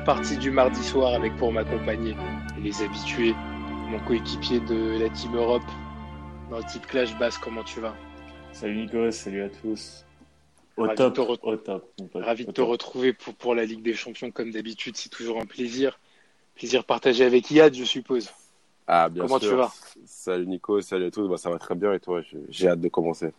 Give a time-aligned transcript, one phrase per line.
[0.00, 2.14] première partie du mardi soir avec pour m'accompagner
[2.62, 3.34] les habitués,
[3.88, 5.62] mon coéquipier de la Team Europe
[6.48, 7.94] dans le type Clash Bass, comment tu vas?
[8.52, 10.06] Salut Nico, salut à tous.
[10.76, 11.92] Au top, au top.
[12.14, 15.46] Ravi de te retrouver pour, pour la Ligue des Champions comme d'habitude, c'est toujours un
[15.46, 15.98] plaisir.
[16.54, 18.30] Plaisir partagé avec Yad, je suppose.
[18.86, 19.70] Ah, bien Comment tu vas?
[20.06, 21.28] Salut Nico, salut à tous.
[21.28, 22.22] Bah, ça va très bien et toi?
[22.48, 23.32] J'ai hâte de commencer.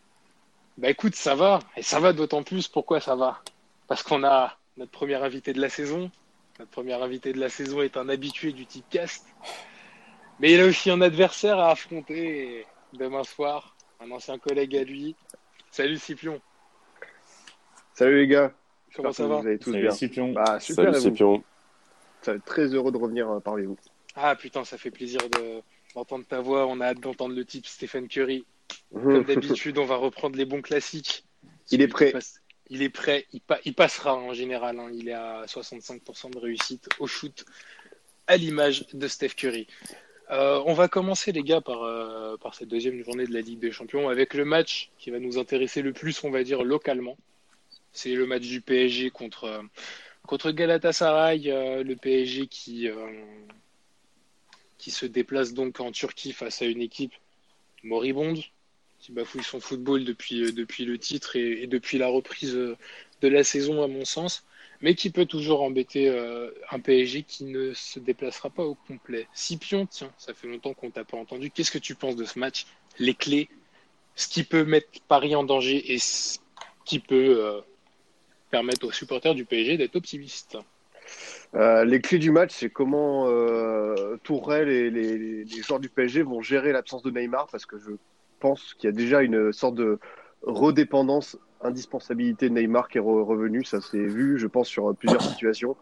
[0.77, 1.59] Bah écoute, ça va.
[1.75, 2.67] Et ça va d'autant plus.
[2.67, 3.41] Pourquoi ça va?
[3.87, 6.11] Parce qu'on a notre premier invité de la saison.
[6.59, 9.25] Notre premier invité de la saison est un habitué du type cast.
[10.39, 13.75] Mais il a aussi un adversaire à affronter demain soir.
[13.99, 15.15] Un ancien collègue à lui.
[15.71, 16.41] Salut Scipion.
[17.93, 18.51] Salut les gars.
[18.95, 19.91] Comment ça va Vous allez tous Salut bien.
[19.91, 20.31] Scipion.
[20.33, 21.43] Bah, super, Salut et vous Scipion.
[22.21, 23.77] Ça va être très heureux de revenir euh, parmi vous.
[24.15, 25.61] Ah putain, ça fait plaisir de-
[25.95, 26.67] d'entendre ta voix.
[26.67, 28.45] On a hâte d'entendre le type Stephen Curry.
[28.93, 31.23] Comme d'habitude, on va reprendre les bons classiques.
[31.71, 32.11] Il est prêt.
[32.11, 32.40] passe-
[32.71, 33.27] Il est prêt.
[33.33, 34.79] Il, pa- il passera en général.
[34.79, 34.89] hein.
[34.93, 37.45] Il est à 65% de réussite au shoot,
[38.27, 39.67] à l'image de Steph Curry.
[40.31, 43.59] Euh, on va commencer, les gars, par, euh, par cette deuxième journée de la Ligue
[43.59, 47.17] des Champions avec le match qui va nous intéresser le plus, on va dire, localement.
[47.91, 49.61] C'est le match du PSG contre, euh,
[50.25, 51.39] contre Galatasaray.
[51.83, 52.87] le PSG qui,
[54.77, 57.11] qui se déplace donc en Turquie face à une équipe
[57.83, 58.39] moribonde
[59.01, 62.77] qui bafouille son football depuis, euh, depuis le titre et, depuis la reprise euh,
[63.21, 64.45] de la saison, à mon sens,
[64.79, 69.27] mais qui peut toujours embêter euh, un PSG qui ne se déplacera pas au complet.
[69.33, 71.49] Scipion, tiens, ça fait longtemps qu'on t'a pas entendu.
[71.49, 72.65] Qu'est-ce que tu penses de ce match?
[72.99, 73.49] Les clés,
[74.15, 76.37] ce qui peut mettre Paris en danger et ce
[76.85, 77.61] qui peut
[78.49, 80.57] permettre aux supporters du PSG d'être optimistes?
[81.53, 83.27] Les clés du match, c'est comment
[84.23, 87.91] Tourelle et les, les joueurs du PSG vont gérer l'absence de Neymar, parce que je
[88.41, 89.99] pense qu'il y a déjà une sorte de
[90.41, 93.63] redépendance, indispensabilité de Neymar qui est re- revenue.
[93.63, 95.77] Ça s'est vu, je pense, sur plusieurs situations,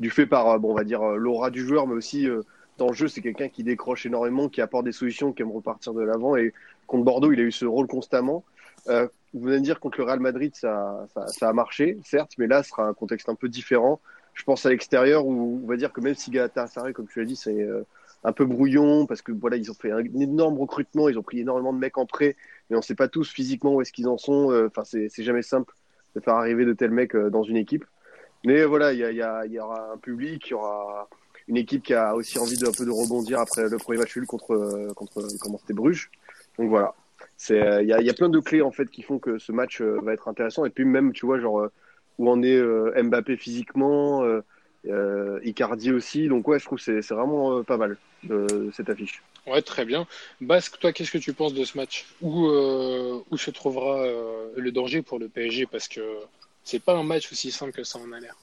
[0.00, 2.42] du fait par, euh, bon, on va dire, euh, l'aura du joueur, mais aussi euh,
[2.78, 5.92] dans le jeu, c'est quelqu'un qui décroche énormément, qui apporte des solutions, qui aime repartir
[5.92, 6.36] de l'avant.
[6.36, 6.52] Et
[6.86, 8.44] contre Bordeaux, il a eu ce rôle constamment.
[8.86, 11.06] Vous venez de dire contre le Real Madrid, ça,
[11.40, 14.00] a marché, certes, mais là, ce sera un contexte un peu différent.
[14.34, 17.24] Je pense à l'extérieur où on va dire que même si Galatasaray, comme tu l'as
[17.24, 17.66] dit, c'est
[18.24, 21.40] un peu brouillon parce que voilà, ils ont fait un énorme recrutement, ils ont pris
[21.40, 22.36] énormément de mecs en prêt,
[22.70, 24.50] mais on sait pas tous physiquement où est-ce qu'ils en sont.
[24.50, 25.72] Euh, Enfin, c'est c'est jamais simple
[26.16, 27.84] de faire arriver de tels mecs euh, dans une équipe.
[28.44, 31.08] Mais euh, voilà, il y, a, y, y aura un public, il y aura
[31.48, 34.16] une équipe qui a aussi envie de, un peu de rebondir après le premier match
[34.16, 36.10] nul contre euh, contre comment c'était Bruges.
[36.58, 36.94] Donc voilà,
[37.36, 39.38] c'est euh, il y, a, y a plein de clés en fait qui font que
[39.38, 40.64] ce match euh, va être intéressant.
[40.64, 41.72] Et puis même, tu vois, genre euh,
[42.18, 44.24] où en est euh, Mbappé physiquement,
[44.86, 46.28] euh, euh, Icardi aussi.
[46.28, 49.22] Donc ouais, je trouve que c'est c'est vraiment euh, pas mal de, cette affiche.
[49.46, 50.06] Ouais, très bien.
[50.40, 52.06] Basque, toi, qu'est-ce que tu penses de ce match?
[52.22, 56.00] Où, euh, où se trouvera euh, le danger pour le PSG Parce que
[56.62, 58.36] c'est pas un match aussi simple que ça en a l'air.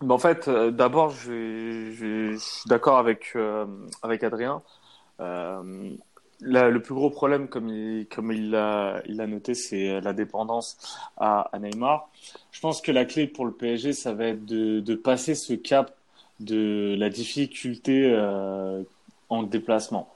[0.00, 3.66] Bah, en fait, euh, d'abord, je, je, je suis d'accord avec, euh,
[4.02, 4.62] avec Adrien.
[6.42, 10.78] Euh, le plus gros problème, comme il, l'a l'a noté, c'est la dépendance
[11.16, 12.10] à, Neymar.
[12.52, 15.54] Je pense que la clé pour le PSG, ça va être de, de passer ce
[15.54, 15.96] cap
[16.40, 18.82] de la difficulté euh,
[19.30, 20.08] en déplacement.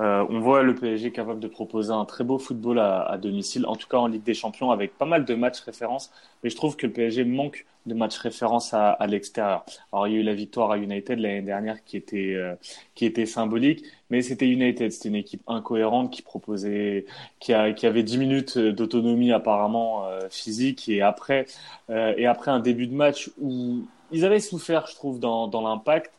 [0.00, 3.66] Euh, on voit le PSG capable de proposer un très beau football à, à, domicile,
[3.66, 6.10] en tout cas en Ligue des Champions, avec pas mal de matchs références.
[6.42, 9.64] Mais je trouve que le PSG manque de matchs références à, à l'extérieur.
[9.92, 12.54] Alors il y a eu la victoire à United l'année dernière qui était euh,
[12.94, 17.06] qui était symbolique, mais c'était United, c'était une équipe incohérente qui proposait,
[17.40, 21.46] qui, a, qui avait 10 minutes d'autonomie apparemment euh, physique et après
[21.90, 25.60] euh, et après un début de match où ils avaient souffert, je trouve, dans, dans
[25.60, 26.12] l'impact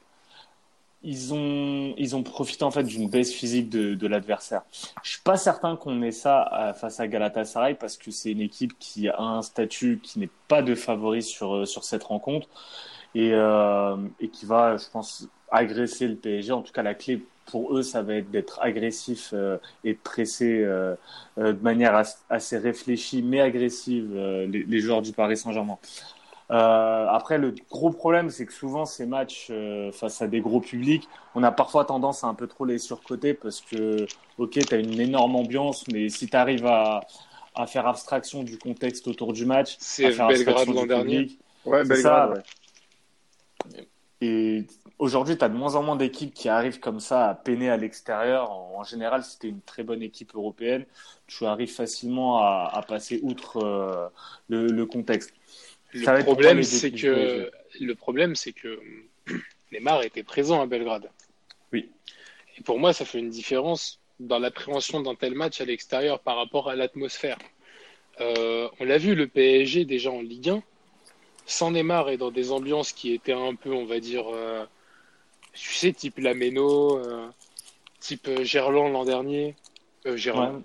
[1.03, 4.63] ils ont, ils ont profité en fait d'une baisse physique de, de l'adversaire.
[5.03, 8.41] Je suis pas certain qu'on ait ça à, face à Galatasaray parce que c'est une
[8.41, 12.47] équipe qui a un statut qui n'est pas de favori sur, sur cette rencontre
[13.15, 16.51] et, euh, et qui va, je pense, agresser le PSG.
[16.51, 19.97] En tout cas, la clé pour eux, ça va être d'être agressif euh, et de
[19.97, 20.95] presser euh,
[21.37, 25.79] de manière as, assez réfléchie mais agressive les, les joueurs du Paris Saint-Germain.
[26.51, 30.61] Euh, après, le gros problème, c'est que souvent ces matchs euh, face à des gros
[30.61, 34.07] publics, on a parfois tendance à un peu trop les surcoter parce que,
[34.39, 37.01] ok, tu as une énorme ambiance, mais si tu arrives à,
[37.55, 41.27] à, faire abstraction du contexte autour du match, c'est Belgrade l'an dernier.
[41.65, 42.43] Ouais, Belgrade.
[43.75, 43.87] Ouais.
[44.21, 44.65] Et
[44.97, 47.77] aujourd'hui, tu as de moins en moins d'équipes qui arrivent comme ça à peiner à
[47.77, 48.51] l'extérieur.
[48.51, 50.85] En, en, général, si tu es une très bonne équipe européenne,
[51.27, 54.09] tu arrives facilement à, à passer outre euh,
[54.49, 55.33] le, le contexte.
[55.93, 58.79] Le problème, c'est que le problème, c'est que
[59.71, 61.09] Neymar était présent à Belgrade.
[61.71, 61.89] Oui.
[62.57, 66.35] Et pour moi, ça fait une différence dans l'appréhension d'un tel match à l'extérieur par
[66.35, 67.37] rapport à l'atmosphère.
[68.19, 70.63] Euh, on l'a vu, le PSG déjà en Ligue 1,
[71.45, 74.65] sans Neymar et dans des ambiances qui étaient un peu, on va dire, euh,
[75.53, 77.27] tu sais, type Lameno, euh,
[77.99, 79.55] type Gerland l'an dernier,
[80.05, 80.63] euh, Gerland,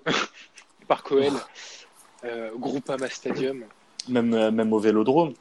[1.11, 1.33] OL,
[2.23, 3.65] euh, Groupama Stadium.
[4.09, 5.33] Même, euh, même au Vélodrome.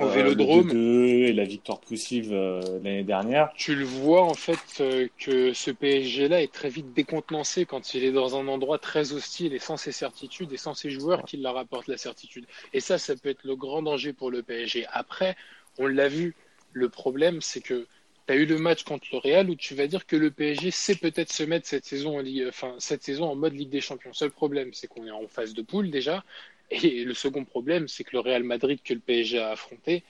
[0.00, 0.68] Au Euh, Vélodrome.
[0.68, 3.50] le 2-2 et la victoire poussive euh, l'année dernière.
[3.56, 4.82] Tu le vois en fait
[5.18, 9.52] que ce PSG-là est très vite décontenancé quand il est dans un endroit très hostile
[9.52, 12.46] et sans ses certitudes et sans ses joueurs qui leur apportent la certitude.
[12.72, 14.86] Et ça, ça peut être le grand danger pour le PSG.
[14.90, 15.36] Après,
[15.78, 16.34] on l'a vu,
[16.72, 17.86] le problème c'est que
[18.26, 20.70] tu as eu le match contre le Real où tu vas dire que le PSG
[20.70, 23.80] sait peut-être se mettre cette saison en Ligue, enfin cette saison en mode Ligue des
[23.80, 24.12] Champions.
[24.12, 26.24] Seul problème, c'est qu'on est en phase de poule déjà.
[26.72, 30.04] Et le second problème, c'est que le Real Madrid que le PSG a affronté,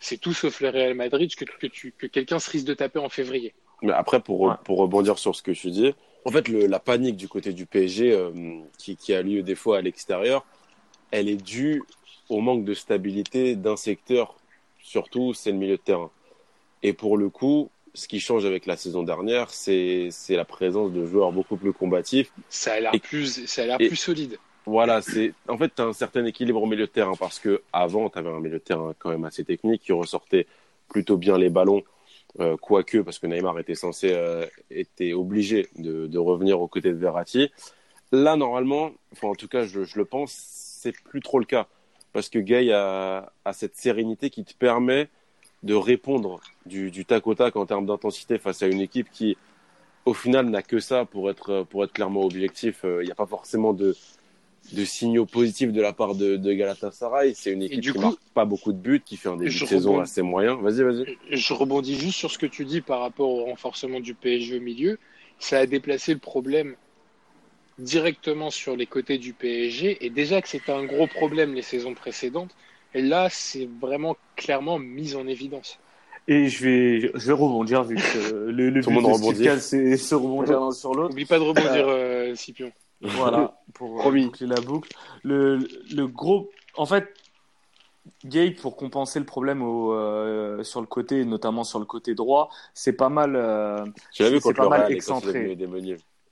[0.00, 2.98] c'est tout sauf le Real Madrid que, que, tu- que quelqu'un se risque de taper
[2.98, 3.54] en février.
[3.82, 4.54] Mais après, pour, Ouais.
[4.64, 5.94] pour rebondir sur ce que tu dis,
[6.24, 8.32] en fait, le- la panique du côté du PSG euh,
[8.78, 10.46] qui, qui a lieu des fois à l'extérieur,
[11.10, 11.82] elle est due
[12.30, 14.36] au manque de stabilité d'un secteur,
[14.82, 16.10] surtout, c'est le milieu de terrain.
[16.82, 20.92] Et pour le coup, ce qui change avec la saison dernière, c'est c'est la présence
[20.92, 22.32] de joueurs beaucoup plus combatifs.
[22.48, 24.38] Ça a l'air plus, ça a l'air plus solide.
[24.66, 28.18] Voilà, c'est en fait un certain équilibre au milieu de terrain parce que avant tu
[28.18, 30.46] avais un milieu de terrain quand même assez technique qui ressortait
[30.88, 31.82] plutôt bien les ballons,
[32.40, 36.96] euh, quoique parce que Neymar était censé euh, était obligé de, revenir aux côtés de
[36.96, 37.50] Verratti.
[38.10, 41.66] Là normalement, enfin en tout cas je, le pense, c'est plus trop le cas
[42.14, 45.08] parce que Gay a, cette sérénité qui te permet
[45.62, 49.36] de répondre du, du tac au tac en termes d'intensité face à une équipe qui
[50.06, 52.84] au final n'a que ça pour être pour être clairement objectif.
[52.86, 53.94] Euh, Il n'y a pas forcément de
[54.72, 57.34] de signaux positifs de la part de, de Galatasaray.
[57.34, 59.60] C'est une équipe du qui coup- marque pas beaucoup de buts, qui fait un début
[59.60, 60.00] de saison rebondis.
[60.00, 60.56] assez moyen.
[60.56, 61.06] Vas-y, vas-y.
[61.30, 64.60] Je rebondis juste sur ce que tu dis par rapport au renforcement du PSG au
[64.60, 64.98] milieu.
[65.38, 66.76] Ça a déplacé le problème
[67.78, 70.04] directement sur les côtés du PSG.
[70.04, 72.54] Et déjà que c'était un gros problème les saisons précédentes,
[72.94, 75.78] et là, c'est vraiment clairement mis en évidence.
[76.26, 79.58] Et je vais, je vais rebondir vu que le, le Tout le but monde de
[79.58, 81.10] c'est se rebondir l'un sur l'autre.
[81.10, 82.72] N'oublie pas de rebondir, euh, Scipion.
[83.04, 84.26] Voilà, pour euh, Promis.
[84.26, 84.90] boucler la boucle.
[85.22, 85.58] Le,
[85.94, 87.08] le gros, en fait,
[88.24, 92.50] Gate, pour compenser le problème au, euh, sur le côté, notamment sur le côté droit,
[92.74, 93.34] c'est pas mal.
[93.36, 95.56] euh, Tu l'as vu C'est pas le mal excentré.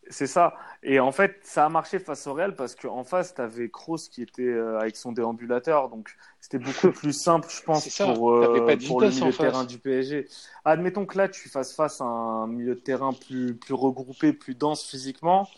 [0.08, 0.54] c'est ça.
[0.82, 4.08] Et en fait, ça a marché face au Real parce qu'en face, tu avais Kroos
[4.10, 5.88] qui était euh, avec son déambulateur.
[5.88, 9.66] Donc, c'était beaucoup plus simple, je pense, pour, euh, pour le milieu de terrain face.
[9.68, 10.28] du PSG.
[10.64, 14.54] Admettons que là, tu fasses face à un milieu de terrain plus, plus regroupé, plus
[14.54, 15.48] dense physiquement.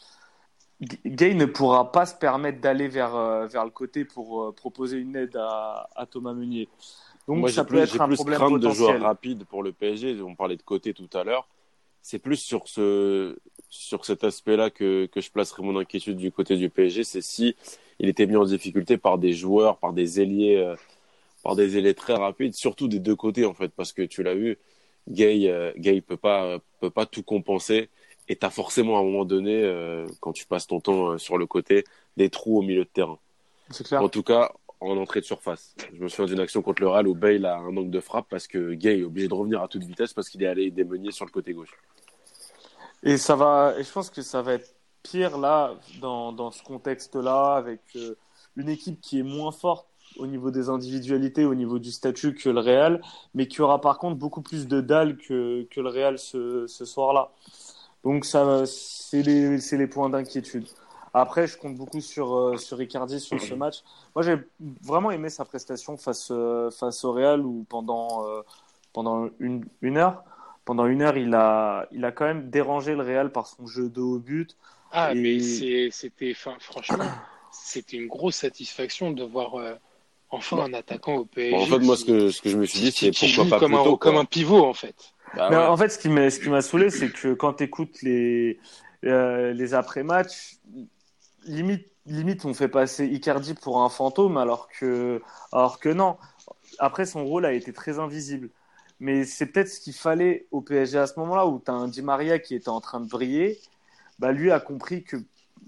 [1.06, 4.98] Gay ne pourra pas se permettre d'aller vers, euh, vers le côté pour euh, proposer
[4.98, 6.68] une aide à, à Thomas Meunier.
[7.26, 8.86] Donc, Moi, ça peut plus, être un plus problème crainte de potentiel.
[8.86, 10.20] joueurs rapides pour le PSG.
[10.22, 11.48] On parlait de côté tout à l'heure.
[12.02, 13.38] C'est plus sur ce,
[13.70, 17.02] sur cet aspect-là que, que je placerai mon inquiétude du côté du PSG.
[17.02, 17.56] C'est si
[17.98, 20.76] il était mis en difficulté par des joueurs, par des ailiers, euh,
[21.42, 24.34] par des ailiers très rapides, surtout des deux côtés, en fait, parce que tu l'as
[24.34, 24.58] vu,
[25.08, 27.88] Gay, euh, Gay peut pas, peut pas tout compenser.
[28.28, 31.18] Et tu as forcément à un moment donné, euh, quand tu passes ton temps euh,
[31.18, 31.84] sur le côté,
[32.16, 33.18] des trous au milieu de terrain.
[33.70, 34.02] C'est clair.
[34.02, 35.74] En tout cas, en entrée de surface.
[35.92, 38.26] Je me souviens d'une action contre le Real où Bale a un angle de frappe
[38.28, 41.10] parce que Gay est obligé de revenir à toute vitesse parce qu'il est allé démeunier
[41.10, 41.74] sur le côté gauche.
[43.02, 46.62] Et ça va, et je pense que ça va être pire là, dans, dans ce
[46.62, 48.14] contexte-là, avec euh,
[48.56, 52.48] une équipe qui est moins forte au niveau des individualités, au niveau du statut que
[52.48, 53.02] le Real,
[53.34, 56.84] mais qui aura par contre beaucoup plus de dalles que, que le Real ce, ce
[56.84, 57.32] soir-là.
[58.04, 60.66] Donc ça, c'est les, points d'inquiétude.
[61.14, 63.82] Après, je compte beaucoup sur, euh, sur Icardi sur ce match.
[64.14, 64.37] Moi, j'ai
[64.82, 68.42] vraiment aimé sa prestation face, euh, face au Real où pendant, euh,
[68.92, 70.25] pendant une, une heure,
[70.64, 73.88] pendant une heure, il a, il a quand même dérangé le Real par son jeu
[73.88, 74.56] de haut but.
[74.90, 77.08] Ah, Et- mais c'était, enfin, franchement,
[77.52, 79.75] c'était une grosse satisfaction de voir euh,
[80.30, 81.56] enfin un attaquant au PSG.
[81.56, 83.61] Bon, en fait, moi, ce que, ce que je me suis dit, c'est pourquoi pas
[83.61, 85.13] comme un, comme un pivot en fait.
[85.34, 85.66] Bah Mais ouais.
[85.66, 88.58] en fait, ce qui m'a, ce saoulé, c'est que quand tu écoutes les,
[89.04, 90.58] euh, les après-matchs,
[91.44, 95.22] limite, limite, on fait passer Icardi pour un fantôme, alors que,
[95.52, 96.16] alors que non.
[96.78, 98.50] Après, son rôle a été très invisible.
[99.00, 101.88] Mais c'est peut-être ce qu'il fallait au PSG à ce moment-là, où tu as un
[101.88, 103.60] Di Maria qui était en train de briller.
[104.18, 105.16] Bah, lui a compris que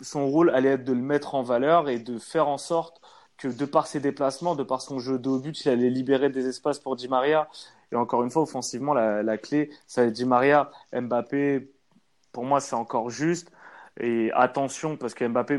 [0.02, 3.00] son rôle allait être de le mettre en valeur et de faire en sorte
[3.38, 6.30] que de par ses déplacements, de par son jeu de haut but, il allait libérer
[6.30, 7.48] des espaces pour Di Maria.
[7.92, 10.70] Et encore une fois, offensivement, la, clé, ça va être Di Maria.
[10.92, 11.70] Mbappé,
[12.32, 13.50] pour moi, c'est encore juste.
[14.00, 15.58] Et attention, parce que Mbappé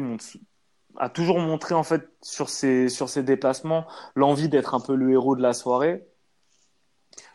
[0.97, 5.11] a toujours montré, en fait, sur ses, sur ses déplacements, l'envie d'être un peu le
[5.11, 6.05] héros de la soirée.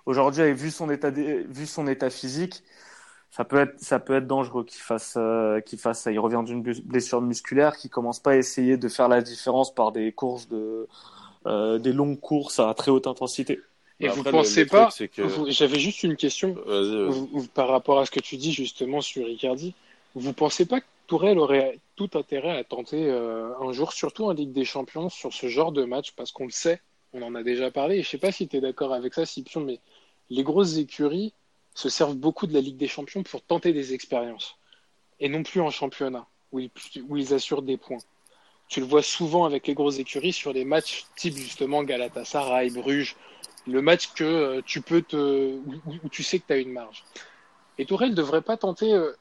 [0.06, 2.62] Aujourd'hui, vu son état, vu son état physique,
[3.30, 6.12] ça peut être ça peut être dangereux qu'il fasse euh, qu'il fasse ça.
[6.12, 9.92] Il revient d'une blessure musculaire, qui commence pas à essayer de faire la différence par
[9.92, 10.88] des courses de
[11.46, 13.60] euh, des longues courses à très haute intensité.
[14.02, 14.90] Et vous pensez pas
[15.48, 16.56] J'avais juste une question
[17.54, 19.74] par rapport à ce que tu dis justement sur Ricardi.
[20.14, 24.32] Vous pensez pas que Tourelle aurait tout intérêt à tenter euh, un jour, surtout en
[24.32, 26.80] Ligue des Champions, sur ce genre de match, parce qu'on le sait,
[27.12, 29.26] on en a déjà parlé, et je sais pas si tu es d'accord avec ça,
[29.26, 29.78] Scipion, mais
[30.30, 31.32] les grosses écuries
[31.74, 34.56] se servent beaucoup de la Ligue des Champions pour tenter des expériences,
[35.20, 36.70] et non plus en championnat, où ils,
[37.08, 37.98] où ils assurent des points.
[38.68, 43.16] Tu le vois souvent avec les grosses écuries sur les matchs type justement Galatasaray, Bruges,
[43.66, 47.04] le match que euh, tu peux te, où, tu sais que tu as une marge.
[47.78, 49.12] Et Tourelle ne devrait pas tenter euh,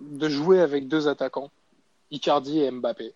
[0.00, 1.50] de jouer avec deux attaquants,
[2.10, 3.14] Icardi et Mbappé,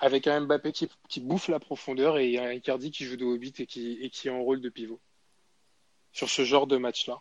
[0.00, 3.54] avec un Mbappé qui, qui bouffe la profondeur et un Icardi qui joue de hobbit
[3.58, 5.00] et qui, et qui est en rôle de pivot.
[6.12, 7.20] Sur ce genre de match-là.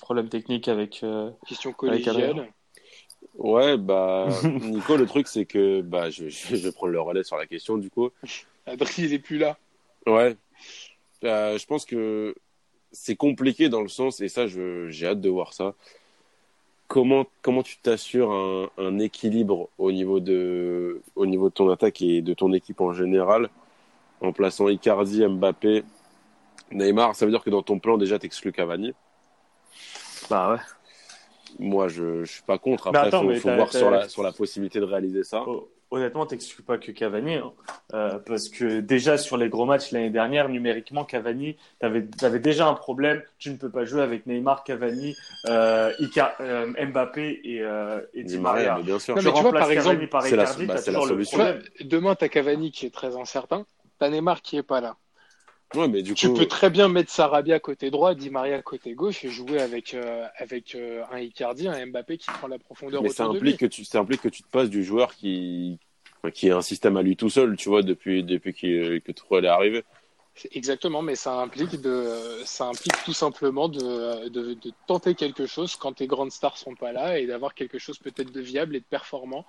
[0.00, 1.02] Problème technique avec.
[1.02, 2.52] Euh, Question collégiale.
[3.34, 7.36] Ouais, bah, Nico, le truc, c'est que bah, je, je, vais prendre le relais sur
[7.36, 8.10] la question, du coup.
[8.66, 9.58] Adrien, il est plus là.
[10.06, 10.36] Ouais.
[11.24, 12.34] Euh, je pense que
[12.92, 15.74] c'est compliqué dans le sens, et ça, j'ai hâte de voir ça
[16.90, 22.02] comment, comment tu t'assures un, un, équilibre au niveau, de, au niveau de ton attaque
[22.02, 23.48] et de ton équipe en général
[24.20, 25.84] en plaçant Icardi, Mbappé,
[26.72, 27.14] Neymar?
[27.14, 28.92] Ça veut dire que dans ton plan, déjà, tu exclus Cavani
[30.28, 30.58] Bah ouais.
[31.60, 32.88] Moi, je ne suis pas contre.
[32.88, 35.44] Après, il faut, voir sur la, sur la possibilité de réaliser ça.
[35.46, 37.52] Oh, honnêtement, t'exclus pas que Cavani, hein.
[37.94, 42.68] euh, parce que déjà sur les gros matchs l'année dernière, numériquement, Cavani, t'avais avais déjà
[42.68, 43.22] un problème.
[43.38, 45.16] Tu ne peux pas jouer avec Neymar, Cavani,
[45.46, 45.92] euh,
[46.40, 48.78] euh Mbappé et, euh, et Di Maria.
[48.80, 49.16] bien sûr.
[49.16, 51.38] Non, mais tu vois, par exemple, c'est la, bah, la, solution.
[51.80, 53.64] demain, t'as Cavani qui est très incertain,
[53.98, 54.96] t'as Neymar qui est pas là.
[55.74, 59.24] Ouais, mais du tu peux très bien mettre Sarabia côté droit, Di Maria côté gauche
[59.24, 63.02] et jouer avec, euh, avec euh, un Icardi, un Mbappé qui prend la profondeur.
[63.02, 65.78] Mais ça implique, que tu, ça implique que tu te passes du joueur qui,
[66.34, 69.48] qui a un système à lui tout seul, tu vois, depuis, depuis que Tourelle est
[69.48, 69.84] arrivé.
[70.52, 75.76] Exactement, mais ça implique, de, ça implique tout simplement de, de, de tenter quelque chose
[75.76, 78.80] quand tes grandes stars sont pas là et d'avoir quelque chose peut-être de viable et
[78.80, 79.44] de performant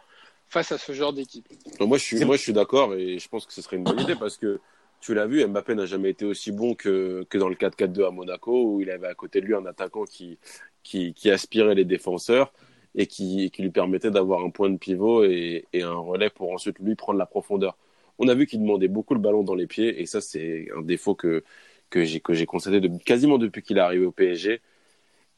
[0.47, 1.47] face à ce genre d'équipe.
[1.79, 3.99] Moi, je suis, moi, je suis d'accord et je pense que ce serait une bonne
[4.01, 4.59] idée parce que
[5.01, 8.12] tu l'as vu, Mbappé n'a jamais été aussi bon que, que dans le 4-4-2 à
[8.12, 10.38] Monaco, où il avait à côté de lui un attaquant qui,
[10.84, 12.53] qui, qui aspirait les défenseurs
[12.96, 16.51] et qui, qui lui permettait d'avoir un point de pivot et, et, un relais pour
[16.51, 17.77] ensuite lui prendre la profondeur.
[18.20, 20.81] On a vu qu'il demandait beaucoup le ballon dans les pieds et ça, c'est un
[20.81, 21.43] défaut que,
[21.89, 24.62] que j'ai que j'ai constaté de, quasiment depuis qu'il est arrivé au PSG.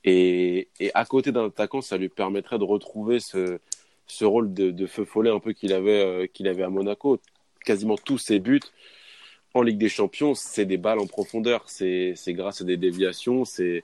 [0.05, 3.60] Et, et à côté d'un attaquant, ça lui permettrait de retrouver ce,
[4.08, 7.20] ce rôle de, de feu follet un peu qu'il avait, euh, qu'il avait à Monaco.
[7.65, 8.60] Quasiment tous ses buts,
[9.53, 13.83] en Ligue des Champions, c'est des balles en profondeur, c'est grâce à des déviations, c'est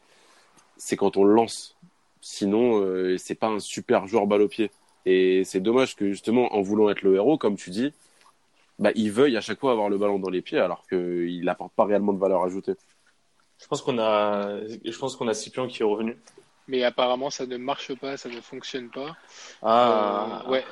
[0.97, 1.75] quand on lance.
[2.21, 4.71] Sinon, euh, c'est pas un super joueur balle au pied.
[5.05, 7.93] Et c'est dommage que justement, en voulant être le héros, comme tu dis,
[8.77, 11.73] bah, il veuille à chaque fois avoir le ballon dans les pieds alors qu'il n'apporte
[11.73, 12.73] pas réellement de valeur ajoutée.
[13.57, 16.17] Je pense qu'on a, je pense qu'on a qui est revenu.
[16.67, 19.17] Mais apparemment, ça ne marche pas, ça ne fonctionne pas.
[19.61, 20.43] Ah.
[20.45, 20.63] Euh, ouais.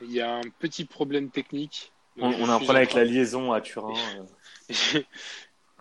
[0.00, 1.92] Il y a un petit problème technique.
[2.18, 3.94] On, a un problème avec la liaison à Turin.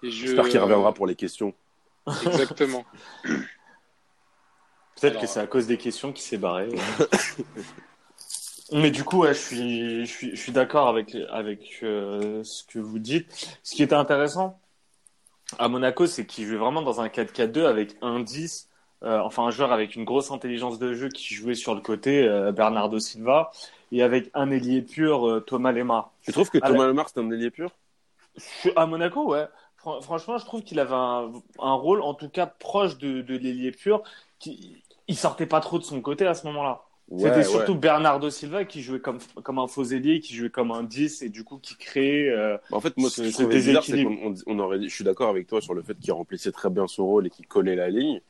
[0.04, 1.54] J'espère qu'il reviendra pour les questions.
[2.08, 2.86] Exactement.
[5.00, 6.70] Peut-être que c'est à cause des questions qu'il s'est barré.
[8.72, 12.80] Mais du coup, je suis, je suis, je suis d'accord avec, avec euh, ce que
[12.80, 13.58] vous dites.
[13.64, 14.60] Ce qui était intéressant
[15.60, 18.70] à Monaco, c'est qu'il jouait vraiment dans un 4-4-2 avec un 10,
[19.03, 22.24] euh, enfin un joueur avec une grosse intelligence de jeu qui jouait sur le côté,
[22.24, 23.51] euh, Bernardo Silva,
[23.91, 26.12] et avec un ailier pur, euh, Thomas Lemar.
[26.24, 27.72] Tu trouves que Thomas Lemar, c'est un ailier pur?
[28.75, 29.48] À Monaco, ouais.
[30.01, 34.03] franchement, je trouve qu'il avait un, rôle, en tout cas, proche de, de l'ailier pur.
[34.39, 36.81] Qui, il sortait pas trop de son côté à ce moment-là.
[37.17, 40.84] C'était surtout Bernardo Silva qui jouait comme, comme un faux ailier, qui jouait comme un
[40.84, 42.29] 10 et du coup qui créait.
[42.29, 45.03] Euh, bah, en fait, moi, ce que je bizarre, c'est qu'on on aurait, je suis
[45.03, 47.75] d'accord avec toi sur le fait qu'il remplissait très bien son rôle et qu'il collait
[47.75, 48.22] la ligne.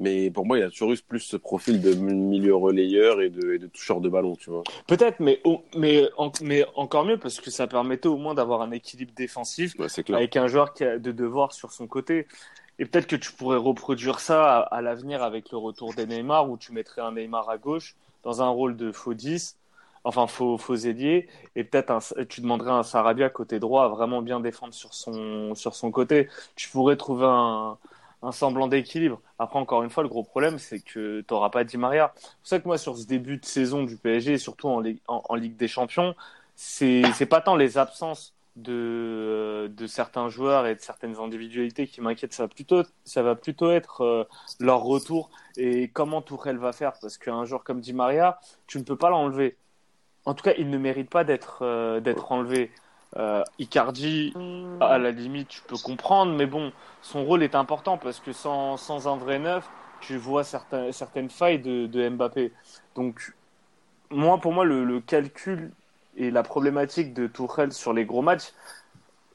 [0.00, 3.56] Mais pour moi, il a toujours eu plus ce profil de milieu relayeur et de,
[3.56, 4.62] de toucheur de ballon, tu vois.
[4.86, 5.42] Peut-être, mais,
[5.76, 6.08] mais,
[6.40, 9.74] mais encore mieux parce que ça permettait au moins d'avoir un équilibre défensif
[10.08, 12.26] avec un joueur qui a de devoirs sur son côté.
[12.78, 16.56] Et peut-être que tu pourrais reproduire ça à, l'avenir avec le retour des Neymar où
[16.56, 19.58] tu mettrais un Neymar à gauche dans un rôle de faux 10,
[20.04, 24.22] enfin faux, faux ailier, et peut-être tu demanderais à un Sarabia côté droit à vraiment
[24.22, 26.28] bien défendre sur son, sur son côté.
[26.54, 27.78] Tu pourrais trouver un,
[28.22, 29.20] un semblant d'équilibre.
[29.38, 32.12] Après, encore une fois, le gros problème, c'est que tu n'auras pas Di Maria.
[32.16, 35.56] C'est pour ça que moi, sur ce début de saison du PSG, surtout en, Ligue
[35.56, 36.14] des Champions,
[36.56, 42.34] c'est pas tant les absences de, de certains joueurs et de certaines individualités qui m'inquiètent.
[42.34, 44.24] Ça va plutôt, être euh,
[44.58, 46.92] leur retour et comment Tourelle va faire.
[47.00, 49.56] Parce qu'un joueur comme Di Maria, tu ne peux pas l'enlever.
[50.24, 52.70] En tout cas, il ne mérite pas d'être euh, d'être enlevé.
[53.16, 54.34] Euh, Icardi,
[54.80, 56.72] à la limite, tu peux comprendre, mais bon,
[57.02, 59.68] son rôle est important parce que sans, sans un vrai neuf,
[60.00, 62.52] tu vois certains, certaines failles de, de Mbappé.
[62.94, 63.34] Donc,
[64.10, 65.72] moi, pour moi, le, le calcul
[66.16, 68.52] et la problématique de Tourelle sur les gros matchs,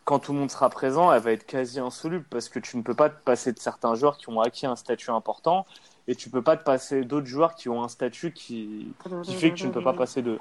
[0.06, 2.84] quand tout le monde sera présent, elle va être quasi insoluble parce que tu ne
[2.84, 5.66] peux pas te passer de certains joueurs qui ont acquis un statut important
[6.08, 9.52] et tu peux pas te passer d'autres joueurs qui ont un statut qui, qui fait
[9.52, 10.40] que tu ne peux pas passer d'eux.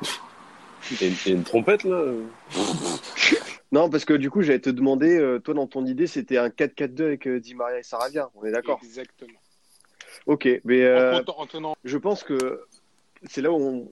[1.00, 2.04] Et, et une trompette là
[3.72, 6.48] Non, parce que du coup, j'allais te demander, euh, toi, dans ton idée, c'était un
[6.48, 8.30] 4-4-2 avec euh, Di Maria et Saravia.
[8.34, 8.78] On est d'accord?
[8.82, 9.38] Exactement.
[10.26, 12.62] Ok, mais euh, En, comptant- en tenant je pense que
[13.24, 13.90] c'est là où on.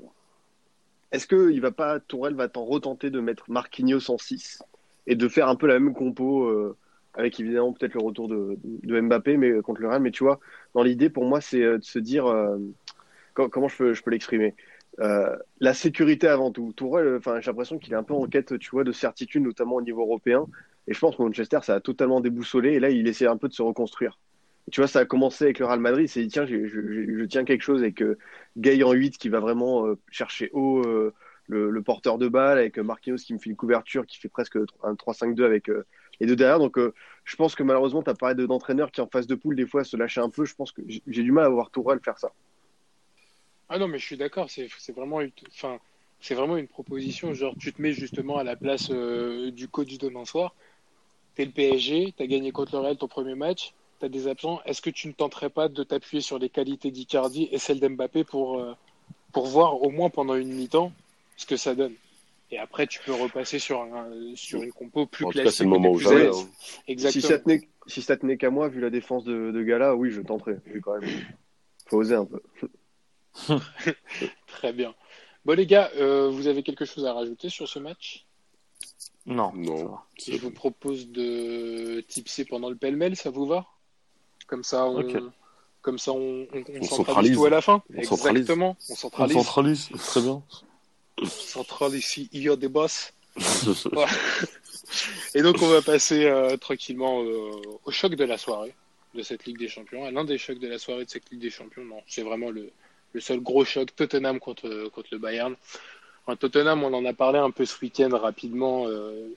[1.10, 4.62] Est-ce que il va pas, Tourelle va t'en retenter de mettre Marquinhos en 6
[5.06, 6.76] et de faire un peu la même compo euh,
[7.14, 10.00] avec évidemment peut-être le retour de, de Mbappé mais contre le Real.
[10.00, 10.40] Mais tu vois,
[10.74, 12.56] dans l'idée pour moi c'est euh, de se dire euh,
[13.34, 14.54] co- comment je peux, je peux l'exprimer?
[15.00, 16.72] Euh, la sécurité avant tout.
[16.74, 19.76] Tourelle, enfin j'ai l'impression qu'il est un peu en quête, tu vois, de certitude notamment
[19.76, 20.46] au niveau européen.
[20.86, 23.48] Et je pense que Manchester ça a totalement déboussolé et là il essaie un peu
[23.48, 24.18] de se reconstruire.
[24.70, 26.06] Tu vois, ça a commencé avec le Real Madrid.
[26.08, 28.18] Dit tiens, je, je- je tiens quelque chose avec euh,
[28.56, 31.12] Gay en 8 qui va vraiment euh, chercher haut euh,
[31.48, 34.56] le, porteur de balle, avec euh, Marquinhos qui me fait une couverture, qui fait presque
[34.82, 35.84] un 3-5-2 avec euh,
[36.20, 36.58] les deux derrière.
[36.60, 39.34] Donc euh, je pense que malheureusement, tu as parlé de- d'entraîneurs qui en face de
[39.34, 40.44] poule, des fois, se lâcher un peu.
[40.44, 42.32] Je pense que j'ai du mal à voir Tourelle faire ça.
[43.74, 45.78] Ah non, mais je suis d'accord, c'est c'est vraiment, une- enfin,
[46.20, 47.32] c'est vraiment une proposition.
[47.32, 50.54] Genre, tu te mets justement à la place euh, du coach demain soir.
[51.34, 54.60] T'es le PSG, t'as gagné contre le Real ton premier match, t'as des absents.
[54.66, 58.24] Est-ce que tu ne tenterais pas de t'appuyer sur les qualités d'Icardi et celles d'Mbappé
[58.24, 58.74] pour, euh,
[59.32, 60.92] pour voir au moins pendant une mi-temps
[61.38, 61.94] ce que ça donne?
[62.50, 65.58] Et après, tu peux repasser sur, un, sur une compo plus En tout cas, classique.
[65.60, 66.36] c'est le moment où l'aise.
[66.36, 66.98] hein.
[67.10, 70.10] Si ça tenait, si ça tenait qu'à moi, vu la défense de, de Gala, oui,
[70.10, 70.58] je tenterais.
[70.66, 71.10] Oui, quand même.
[71.86, 72.42] Faut oser un peu.
[74.46, 74.94] Très bien.
[75.44, 78.24] Bon, les gars, euh, vous avez quelque chose à rajouter sur ce match?
[79.26, 79.52] Non.
[79.54, 79.96] Non.
[80.24, 83.66] Je vous propose de tipser pendant le pêle-mêle, ça vous va?
[84.46, 85.30] Comme ça, on,
[85.80, 87.82] comme ça, on, on- on On centralise tout à la fin.
[87.96, 88.40] On centralise.
[88.42, 88.76] Exactement.
[88.88, 89.36] On On centralise.
[89.36, 90.42] centralise, très bien.
[91.20, 93.12] On centralise ici, il y a des boss.
[95.34, 97.50] Et donc, on va passer euh, tranquillement euh,
[97.84, 98.74] au choc de la soirée
[99.14, 101.40] de cette Ligue des Champions, à l'un des chocs de la soirée de cette Ligue
[101.40, 101.84] des Champions.
[101.84, 102.70] Non, c'est vraiment le,
[103.12, 105.54] le seul gros choc, Tottenham contre, contre le Bayern.
[106.24, 109.28] Enfin, Tottenham, on en a parlé un peu ce week-end rapidement, euh,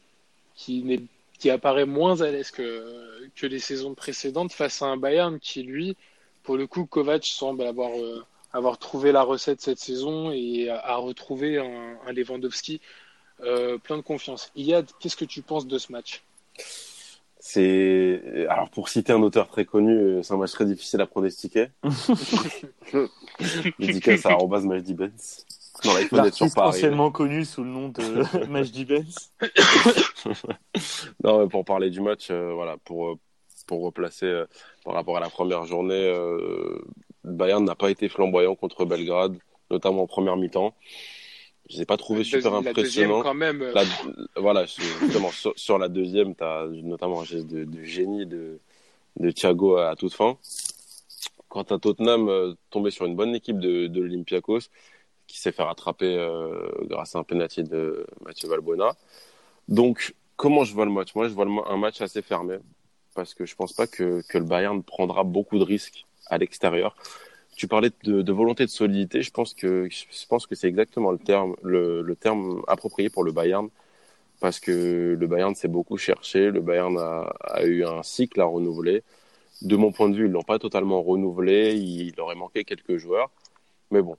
[0.56, 1.08] qui,
[1.40, 5.64] qui apparaît moins à l'aise que, que les saisons précédentes face à un Bayern qui,
[5.64, 5.98] lui,
[6.44, 10.96] pour le coup, Kovac semble avoir, euh, avoir trouvé la recette cette saison et a,
[10.98, 12.82] retrouvé un, un Lewandowski
[13.42, 14.52] euh, plein de confiance.
[14.56, 16.24] Iyad, qu'est-ce que tu penses de ce match?
[17.48, 21.06] C'est alors pour citer un auteur très connu, euh, c'est un match très difficile à
[21.06, 21.68] pronostiquer.
[23.80, 25.46] Dédicace à arobase Benz.
[25.84, 26.70] Dans la fenêtre sur L'artiste Paris.
[26.70, 29.32] anciennement connu sous le nom de Majdi Benz.
[31.24, 33.20] Non, mais pour parler du match, euh, voilà, pour euh,
[33.68, 34.48] pour replacer euh,
[34.84, 36.82] par rapport à la première journée, euh,
[37.24, 39.38] Bayern n'a pas été flamboyant contre Belgrade,
[39.70, 40.74] notamment en première mi-temps.
[41.70, 43.22] Je les pas trouvé super deuxi- la deuxième, impressionnants.
[43.22, 43.62] quand même.
[43.62, 47.84] euh, La- voilà, justement, sur, sur la deuxième, tu as notamment un geste de, de
[47.84, 48.60] génie de,
[49.18, 50.38] de Thiago à, toute fin.
[51.50, 54.70] Quant à Tottenham, euh, tombé sur une bonne équipe de, de l'Olympiakos,
[55.28, 58.96] qui s'est fait rattraper euh, grâce à un penalty de Mathieu Valbuena.
[59.68, 61.16] Donc, comment je vois le match?
[61.16, 62.58] Moi, je vois le un match assez fermé,
[63.16, 66.96] parce que je pense pas que, que le Bayern prendra beaucoup de risques à l'extérieur.
[67.56, 69.22] Tu parlais de, de volonté de solidité.
[69.22, 73.24] Je pense que je pense que c'est exactement le terme le, le terme approprié pour
[73.24, 73.70] le Bayern
[74.42, 76.52] parce que le Bayern s'est beaucoup cherché.
[76.52, 79.04] Le Bayern a, a eu un cycle à renouveler.
[79.62, 81.76] De mon point de vue, ils l'ont pas totalement renouvelé.
[81.76, 83.32] Il leur aurait manqué quelques joueurs,
[83.90, 84.18] mais bon,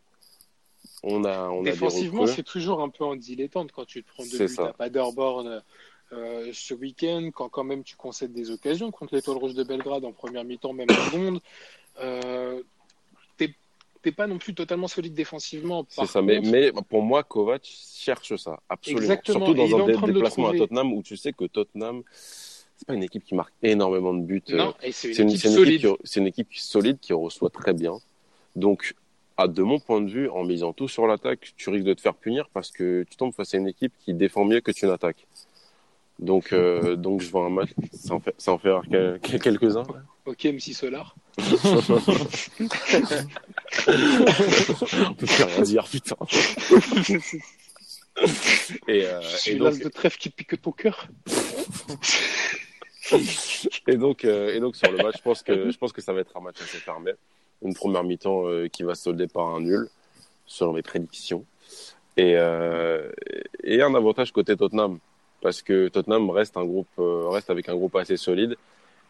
[1.02, 4.38] on a on Défensivement, c'est toujours un peu en dilettante quand tu te prends deux
[4.46, 4.68] buts ça.
[4.68, 5.62] à Paderborn
[6.12, 10.04] euh, ce week-end, quand quand même tu concèdes des occasions contre l'Étoile Rouge de Belgrade
[10.04, 11.40] en première mi-temps, même en seconde.
[12.00, 12.62] Euh,
[14.06, 15.84] t'es pas non plus totalement solide défensivement.
[15.88, 16.40] C'est ça, mais,
[16.88, 19.00] pour moi, Kovac cherche ça, absolument.
[19.00, 20.56] Exactement, Surtout dans un dé- déplacement à.
[20.56, 24.42] Tottenham où tu sais que Tottenham, c'est pas une équipe qui marque énormément de buts.
[24.50, 25.80] non, et c'est une, une, équipe solide.
[25.80, 27.94] qui- c'est une équipe solide qui reçoit très bien.
[28.54, 28.94] Donc,
[29.36, 32.00] à, de mon point de vue, en misant tout sur l'attaque, tu risques de te
[32.00, 34.86] faire punir parce que tu tombes face à une équipe qui défend mieux que tu
[34.86, 35.26] n'attaques.
[36.20, 39.18] Donc, euh, donc je vois un match, ça en fait, ça en fait rire quel-
[39.20, 39.84] quel- quelques-uns.
[40.26, 41.16] Ok, MC Solar.
[41.38, 41.42] On
[45.14, 46.16] peut plus rien dire, putain.
[48.88, 51.08] et, euh, et donc, de trèfle qui pique ton cœur.
[53.86, 56.12] et donc, euh, et donc sur le match, je pense que je pense que ça
[56.12, 57.12] va être un match assez fermé.
[57.62, 59.88] Une première mi-temps euh, qui va se solder par un nul,
[60.46, 61.44] selon mes prédictions.
[62.16, 63.10] Et, euh,
[63.62, 64.98] et un avantage côté Tottenham,
[65.42, 68.56] parce que Tottenham reste un groupe, euh, reste avec un groupe assez solide.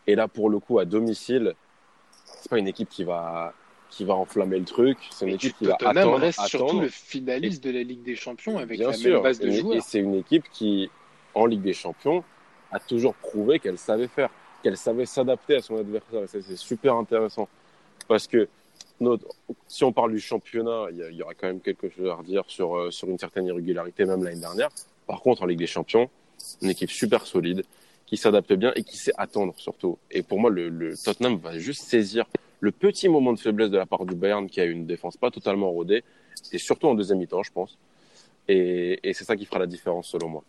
[0.06, 1.54] Et là, pour le coup, à domicile,
[2.26, 3.52] c'est pas une équipe qui va
[3.88, 4.98] qui va enflammer le truc.
[5.12, 6.48] C'est une équipe qui va attendre, reste attendre.
[6.70, 9.14] surtout le finaliste de la Ligue des Champions avec Bien la sûr.
[9.14, 9.76] même base de Et- joueurs.
[9.76, 10.90] Et c'est une équipe qui,
[11.34, 12.24] en Ligue des Champions,
[12.72, 14.28] a toujours prouvé qu'elle savait faire,
[14.62, 16.24] qu'elle savait s'adapter à son adversaire.
[16.24, 17.48] Et ça, c'est super intéressant.
[18.08, 18.48] Parce que
[19.00, 19.28] notre-
[19.68, 22.08] si on parle du championnat, il y, a- il y aura quand même quelque chose
[22.08, 24.68] à redire sur, euh, sur une certaine irrégularité, même l'année dernière.
[25.06, 26.10] Par contre, en Ligue des Champions,
[26.60, 27.62] une équipe super solide,
[28.06, 29.98] qui s'adapte bien et qui sait attendre surtout.
[30.10, 32.24] Et pour moi, le, le Tottenham va juste saisir
[32.60, 35.30] le petit moment de faiblesse de la part du Bayern qui a une défense pas
[35.30, 36.02] totalement rodée,
[36.52, 37.76] et surtout en deuxième mi-temps, je pense.
[38.48, 40.44] Et, et c'est ça qui fera la différence selon moi.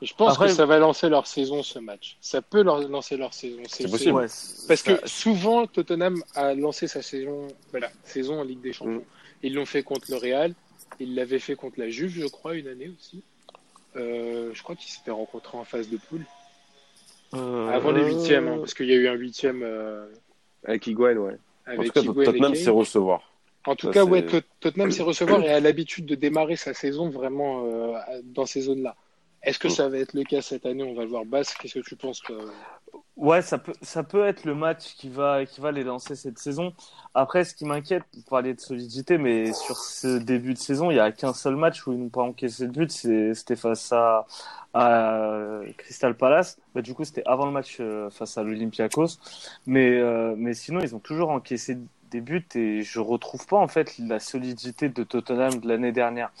[0.00, 2.16] Je pense Après- que ça va lancer leur saison ce match.
[2.20, 3.62] Ça peut leur lancer leur saison.
[3.68, 4.12] C'est possible.
[4.14, 4.26] Ouais,
[4.66, 8.96] Parce ça- que souvent, Tottenham a lancé sa saison, voilà, saison en Ligue des Champions.
[8.98, 9.44] Mm.
[9.44, 10.54] Ils l'ont fait contre le Real.
[10.98, 13.22] Ils l'avaient fait contre la Juve, je crois, une année aussi.
[13.96, 16.24] Euh, je crois qu'ils s'étaient rencontrés en phase de poule.
[17.34, 20.06] euh, Avant les huitièmes, hein, parce qu'il y a eu un huitième euh,
[20.64, 21.36] Avec Higuain, ouais.
[21.66, 23.30] En avec tout cas, Higuain Tottenham sait recevoir.
[23.66, 26.74] En tout Ça, cas, ouais, Tot- Tottenham sait recevoir et a l'habitude de démarrer sa
[26.74, 27.92] saison vraiment euh,
[28.24, 28.96] dans ces zones-là.
[29.42, 29.70] Est-ce que Mm.
[29.70, 30.82] ça va être le cas cette année?
[30.82, 31.24] On va le voir.
[31.24, 32.32] Basse, qu'est-ce que tu penses que...
[33.16, 36.38] Ouais, ça peut, ça peut être le match qui va, qui va les lancer cette
[36.38, 36.72] saison.
[37.14, 40.96] Après, ce qui m'inquiète, pour parler de solidité, mais sur ce début de saison, il
[40.96, 44.26] y a qu'un seul match où ils n'ont pas encaissé de but, c'était face à,
[44.72, 46.58] à Crystal Palace.
[46.74, 49.18] Bah, du coup, c'était avant le match euh, face à l'Olympiakos.
[49.66, 51.76] Mais, euh, mais sinon, ils ont toujours encaissé
[52.10, 56.32] des buts et je retrouve pas, en fait, la solidité de Tottenham de l'année dernière.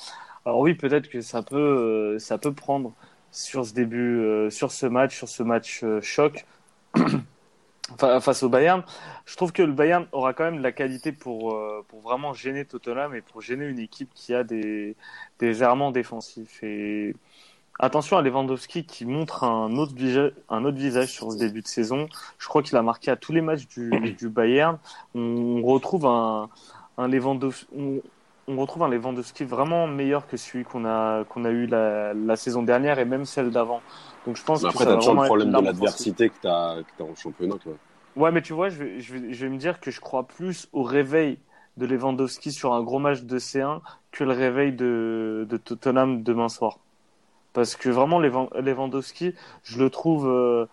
[0.46, 2.94] Alors oui, peut-être que ça peut, euh, ça peut prendre
[3.30, 6.44] sur ce début, sur ce match, sur ce match choc
[7.98, 8.82] face au Bayern.
[9.26, 12.64] Je trouve que le Bayern aura quand même la qualité pour, euh, pour vraiment gêner
[12.64, 14.96] Tottenham et pour gêner une équipe qui a des,
[15.38, 16.62] des errements défensifs.
[17.78, 22.08] Attention à Lewandowski qui montre un autre, visage, sur ce début de saison.
[22.38, 24.78] Je crois qu'il a marqué à tous les matchs du, Bayern.
[25.14, 26.48] On retrouve un,
[26.98, 27.66] Lewandowski.
[28.48, 32.36] On retrouve un Lewandowski vraiment meilleur que celui qu'on a, qu'on a eu la, la
[32.36, 33.80] saison dernière et même celle d'avant.
[34.26, 36.48] Donc je pense Mais que après, ça toujours vraiment le problème de l'adversité que que
[36.48, 37.54] as en championnat.
[38.16, 40.24] Ouais, mais tu vois, je vais, je vais, je vais me dire que je crois
[40.24, 41.38] plus au réveil
[41.76, 46.48] de Lewandowski sur un gros match de C1 que le réveil de, de Tottenham demain
[46.48, 46.78] soir.
[47.52, 50.66] Parce que vraiment, Lewandowski, je le trouve, euh,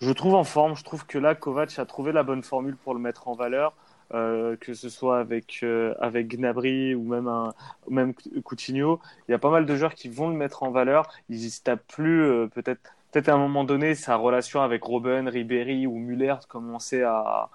[0.00, 0.76] je le trouve en forme.
[0.76, 3.74] Je trouve que là, Kovac a trouvé la bonne formule pour le mettre en valeur.
[4.14, 7.52] Euh, que ce soit avec euh, avec Gnabry ou même un
[7.88, 8.14] ou même
[8.44, 11.08] Coutinho, il y a pas mal de joueurs qui vont le mettre en valeur.
[11.28, 14.84] Ils y se tapent plus euh, peut-être peut-être à un moment donné sa relation avec
[14.84, 17.50] Robben, Ribéry ou Muller commençait à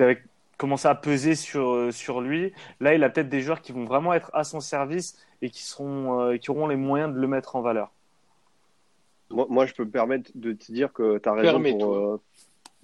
[0.00, 0.24] avec-
[0.56, 2.52] commençait à peser sur sur lui.
[2.80, 5.62] Là, il a peut-être des joueurs qui vont vraiment être à son service et qui
[5.62, 7.92] seront euh, qui auront les moyens de le mettre en valeur.
[9.30, 12.20] Moi, moi, je peux me permettre de te dire que tu as raison pour, euh,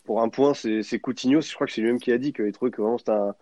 [0.05, 1.41] pour un point, c'est Coutinho.
[1.41, 3.35] Je crois que c'est lui-même qui a dit qu'il trouvait que vraiment c'était un,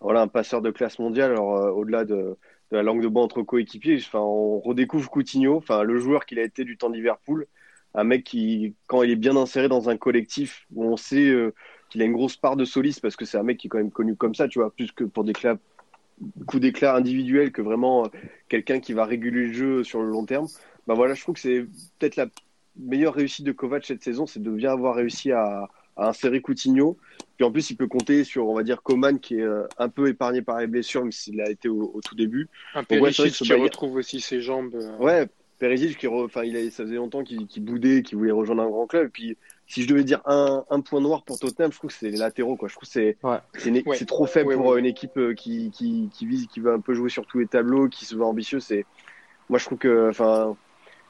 [0.00, 1.32] voilà, un passeur de classe mondiale.
[1.32, 2.36] Alors, euh, au-delà de,
[2.70, 6.76] la langue de bois entre coéquipiers, on redécouvre Coutinho, le joueur qu'il a été du
[6.76, 7.46] temps de.
[7.94, 11.52] Un mec qui, quand il est bien inséré dans un collectif où on sait euh,
[11.90, 13.76] qu'il a une grosse part de soliste, parce que c'est un mec qui est quand
[13.76, 15.58] même connu comme ça, tu vois, plus que pour des cla-
[16.46, 18.08] coups d'éclat individuels que vraiment euh,
[18.48, 20.46] quelqu'un qui va réguler le jeu sur le long terme.
[20.86, 21.66] Ben voilà, je trouve que c'est
[21.98, 22.28] peut-être la
[22.76, 26.96] meilleure réussite de Kovac cette saison, c'est de bien avoir réussi à, à insérer Coutinho.
[27.36, 29.88] Puis en plus, il peut compter sur, on va dire, Coman qui est euh, un
[29.88, 32.48] peu épargné par les blessures, mais s'il a été au, au tout début.
[32.74, 34.74] Un Donc, ouais, c'est vrai Perisic ce qui Bayern- retrouve aussi ses jambes.
[34.74, 35.26] euh, Ouais,
[35.58, 38.62] Perisic qui, re- enfin, il a, ça faisait longtemps qu'il qu'il boudait, qu'il voulait rejoindre
[38.62, 39.06] un grand club.
[39.06, 41.96] Et puis, si je devais dire un, un point noir pour Tottenham, je trouve que
[41.96, 42.68] c'est les latéraux, quoi.
[42.68, 43.38] Je trouve que c'est Ouais.
[43.54, 43.96] c'est une- Ouais.
[43.96, 44.76] c'est trop faible Ouais, pour ouais.
[44.76, 47.46] euh, une équipe qui, qui, qui vise, qui veut un peu jouer sur tous les
[47.46, 48.60] tableaux, qui se veut ambitieux.
[48.60, 48.84] C'est,
[49.48, 50.56] moi, je trouve que, enfin,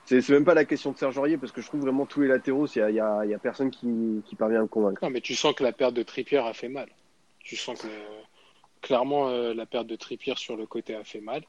[0.04, 2.28] c'est même pas la question de Serge Aurier parce que je trouve vraiment tous les
[2.28, 5.02] latéraux, il y a, personne qui, parvient à me convaincre.
[5.02, 6.88] Non, mais tu sens que la perte de Trippier a fait mal.
[7.40, 7.88] Tu sens que
[8.80, 11.44] clairement euh, la perte de Trippier sur le côté a fait mal.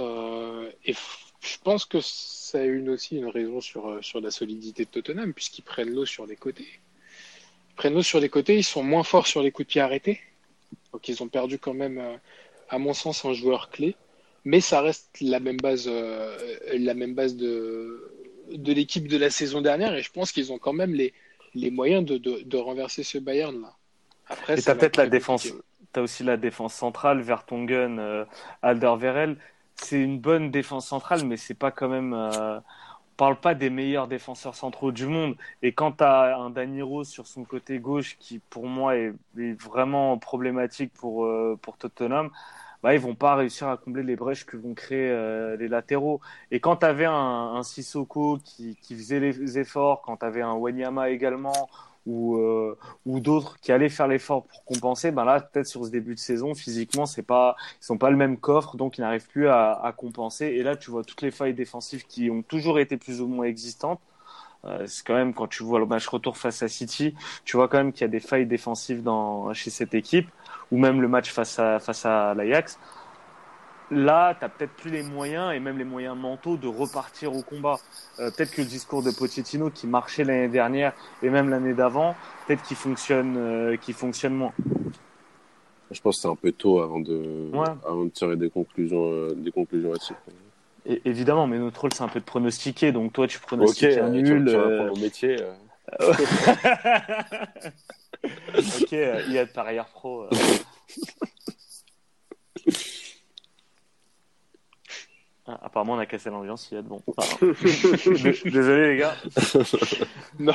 [0.00, 4.32] Euh, et je pense que ça a une aussi une raison sur, euh, sur la
[4.32, 6.66] solidité de Tottenham, puisqu'ils prennent l'eau sur les côtés.
[7.70, 9.80] Ils prennent l'eau sur les côtés, ils sont moins forts sur les coups de pied
[9.80, 10.20] arrêtés.
[10.92, 12.18] Donc ils ont perdu quand même,
[12.68, 13.96] à mon sens, un joueur clé.
[14.44, 16.36] Mais ça reste la même base, euh,
[16.74, 18.12] la même base de,
[18.52, 21.14] de l'équipe de la saison dernière, et je pense qu'ils ont quand même les,
[21.54, 23.74] les moyens de, de, de renverser ce Bayern là.
[24.28, 25.48] Après, Et t'as peut-être être la défense,
[25.92, 28.24] t'as aussi la défense centrale, Vertonghen, euh,
[28.62, 29.38] Alderweireld.
[29.76, 32.14] c'est une bonne défense centrale, mais c'est pas quand même.
[32.14, 35.36] Euh, on parle pas des meilleurs défenseurs centraux du monde.
[35.62, 39.12] Et quand tu as un Dani Rose sur son côté gauche, qui pour moi est,
[39.62, 42.30] vraiment problématique pour, euh, pour Tottenham,
[42.84, 46.20] bah, ils vont pas réussir à combler les brèches que vont créer euh, les latéraux.
[46.50, 50.42] Et quand tu avais un, un Sissoko qui, qui, faisait les efforts, quand tu avais
[50.42, 51.70] un Wanyama également,
[52.04, 55.90] ou, euh, ou d'autres qui allaient faire l'effort pour compenser, ben là, peut-être sur ce
[55.90, 59.28] début de saison, physiquement, c'est pas, ils sont pas le même coffre, donc ils n'arrivent
[59.28, 60.44] plus à, à, compenser.
[60.48, 63.46] Et là, tu vois toutes les failles défensives qui ont toujours été plus ou moins
[63.46, 64.00] existantes.
[64.66, 67.68] Euh, c'est quand même quand tu vois le match retour face à City, tu vois
[67.68, 70.28] quand même qu'il y a des failles défensives dans, chez cette équipe,
[70.70, 72.78] ou même le match face à face à l'Ajax.
[73.90, 77.42] Là, tu n'as peut-être plus les moyens et même les moyens mentaux de repartir au
[77.42, 77.76] combat.
[78.18, 82.14] Euh, peut-être que le discours de Pochettino qui marchait l'année dernière et même l'année d'avant,
[82.46, 84.52] peut-être qu'il fonctionne, euh, fonctionne moins.
[85.90, 87.50] Je pense que c'est un peu tôt avant de,
[87.86, 90.14] avant de tirer des conclusions, euh, des conclusions là-dessus.
[91.04, 92.90] Évidemment, mais notre rôle c'est un peu de pronostiquer.
[92.90, 94.46] Donc toi, tu pronostiques un nul.
[94.50, 95.36] Tu, au métier.
[98.24, 100.26] ok, il y a de parieur pro.
[105.46, 107.02] Ah, apparemment, on a cassé l'ambiance, il y a de bon.
[108.50, 109.14] Désolé, les gars.
[110.38, 110.54] non,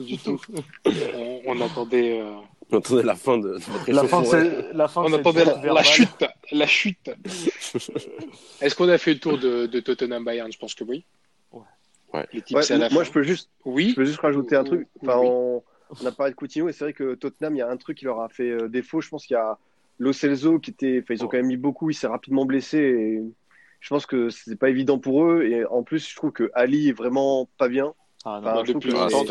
[0.00, 0.40] du tout.
[1.46, 2.20] On, attendait.
[2.20, 2.34] Euh...
[2.72, 4.22] On attendait la fin de, la fin,
[4.72, 6.24] la fin On attendait la, chute.
[6.50, 7.08] La chute.
[8.60, 10.50] Est-ce qu'on a fait le tour de, de Tottenham Bayern?
[10.50, 11.04] Je pense que oui.
[11.52, 12.26] Ouais.
[12.32, 12.88] ouais.
[12.90, 13.48] moi, je peux juste.
[13.64, 13.90] Oui.
[13.90, 14.88] Je peux juste rajouter un truc.
[15.02, 15.62] Enfin, on...
[15.90, 17.98] on, a parlé de Coutinho et c'est vrai que Tottenham, il y a un truc
[17.98, 19.00] qui leur a fait euh, défaut.
[19.00, 19.56] Je pense qu'il y a
[19.98, 20.98] Lo Celso qui était.
[21.00, 21.90] Enfin, ils ont quand même mis beaucoup.
[21.90, 23.22] Il s'est rapidement blessé et
[23.80, 25.42] je pense que c'est pas évident pour eux.
[25.44, 27.94] Et en plus, je trouve que Ali est vraiment pas bien.
[28.24, 29.24] Ah, non, depuis longtemps,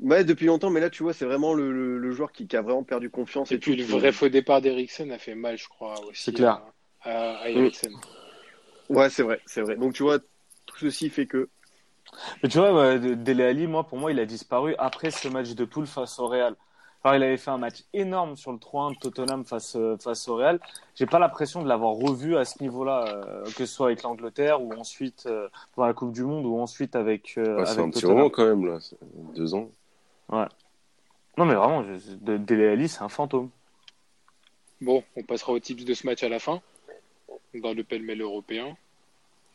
[0.00, 0.24] ouais.
[0.24, 2.82] depuis longtemps, mais là, tu vois, c'est vraiment le, le, joueur qui, qui, a vraiment
[2.82, 3.52] perdu confiance.
[3.52, 6.24] Et, puis, le vrai faux départ d'Eriksen a fait mal, je crois, aussi.
[6.24, 6.60] C'est clair.
[7.02, 7.92] À, à Eriksen.
[8.88, 9.76] Ouais, c'est vrai, c'est vrai.
[9.76, 11.48] Donc, tu vois, tout ceci fait que.
[12.42, 15.64] Mais tu vois, Dele Ali, moi, pour moi, il a disparu après ce match de
[15.64, 16.56] poule face au Real
[17.14, 20.36] il avait fait un match énorme sur le 3-1 de Tottenham face, euh, face au
[20.36, 20.58] Real.
[20.94, 24.62] J'ai pas l'impression de l'avoir revu à ce niveau-là, euh, que ce soit avec l'Angleterre
[24.62, 27.32] ou ensuite euh, pour la Coupe du Monde ou ensuite avec.
[27.34, 28.78] c'est un petit moment quand même, là.
[29.34, 29.70] Deux ans.
[30.30, 30.46] Ouais.
[31.36, 31.84] Non, mais vraiment,
[32.22, 33.50] Dele Alli, c'est un fantôme.
[34.80, 36.60] Bon, on passera aux tips de ce match à la fin,
[37.54, 38.76] dans le pêle-mêle européen.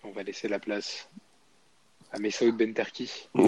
[0.03, 1.09] On va laisser la place
[2.11, 3.11] à Messaoud Benterki.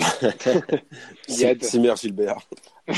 [1.27, 1.63] Yad.
[1.63, 2.39] Simer Gilbert.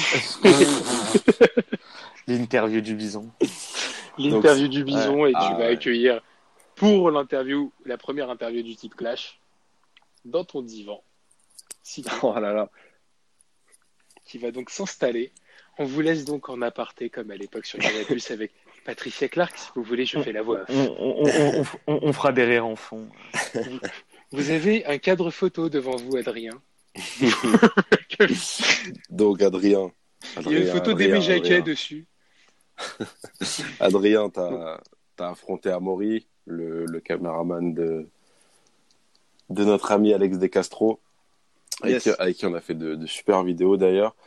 [2.28, 3.32] L'interview du bison.
[4.18, 6.22] L'interview du bison et tu ah vas accueillir
[6.76, 9.40] pour l'interview, la première interview du type Clash,
[10.26, 11.02] dans ton divan.
[12.22, 12.70] oh là là.
[14.26, 15.32] Qui va donc s'installer.
[15.78, 18.52] On vous laisse donc en aparté comme à l'époque sur Canal Plus avec
[18.86, 19.58] Patricia Clark.
[19.58, 20.66] Si vous voulez, je fais la voix.
[20.70, 23.08] On, on fera des rires en fond.
[24.36, 26.62] Vous avez un cadre photo devant vous, Adrien.
[29.10, 29.94] Donc, Adrien.
[30.42, 32.06] Il y a une photo d'Aimé Jacquet dessus.
[33.80, 34.82] Adrien, tu as,
[35.20, 38.10] affronté Amaury, le, le caméraman de,
[39.50, 41.00] de notre ami Alex De Castro,
[41.82, 42.02] avec,
[42.38, 44.18] qui, on a fait de, super vidéos d'ailleurs.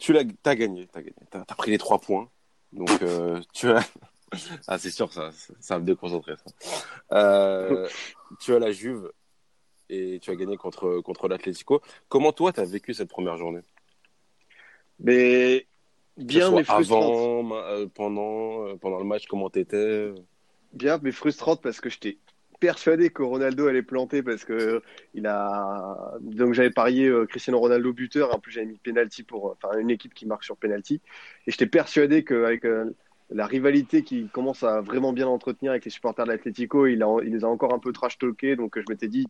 [0.00, 1.14] Tu as, gagné, tu as, gagné.
[1.32, 2.28] as, pris les trois points.
[2.72, 3.88] Donc, euh, tu as.
[4.66, 6.34] ah, c'est sûr, ça, ça va me déconcentrer.
[6.44, 6.52] Ça.
[7.12, 7.88] Euh,
[8.40, 9.12] tu as la Juve
[9.94, 11.80] et tu as gagné contre, contre l'Atlético.
[12.08, 13.60] Comment toi, tu as vécu cette première journée?
[15.00, 15.66] Mais
[16.16, 17.02] Bien, mais frustrante.
[17.02, 20.12] Avant, euh, pendant, euh, pendant le match, comment t'étais?
[20.72, 22.18] Bien, mais frustrante parce que j'étais
[22.60, 24.80] persuadé que Ronaldo allait planter parce que
[25.12, 29.50] il a donc j'avais parié euh, Cristiano Ronaldo buteur en plus j'avais mis penalty pour
[29.50, 31.02] enfin une équipe qui marque sur penalty
[31.46, 32.64] et j'étais persuadé qu'avec
[33.30, 37.32] la rivalité qui commence à vraiment bien entretenir avec les supporters de l'Atlético, il, il
[37.32, 39.26] les a encore un peu trash talké, donc je m'étais dit,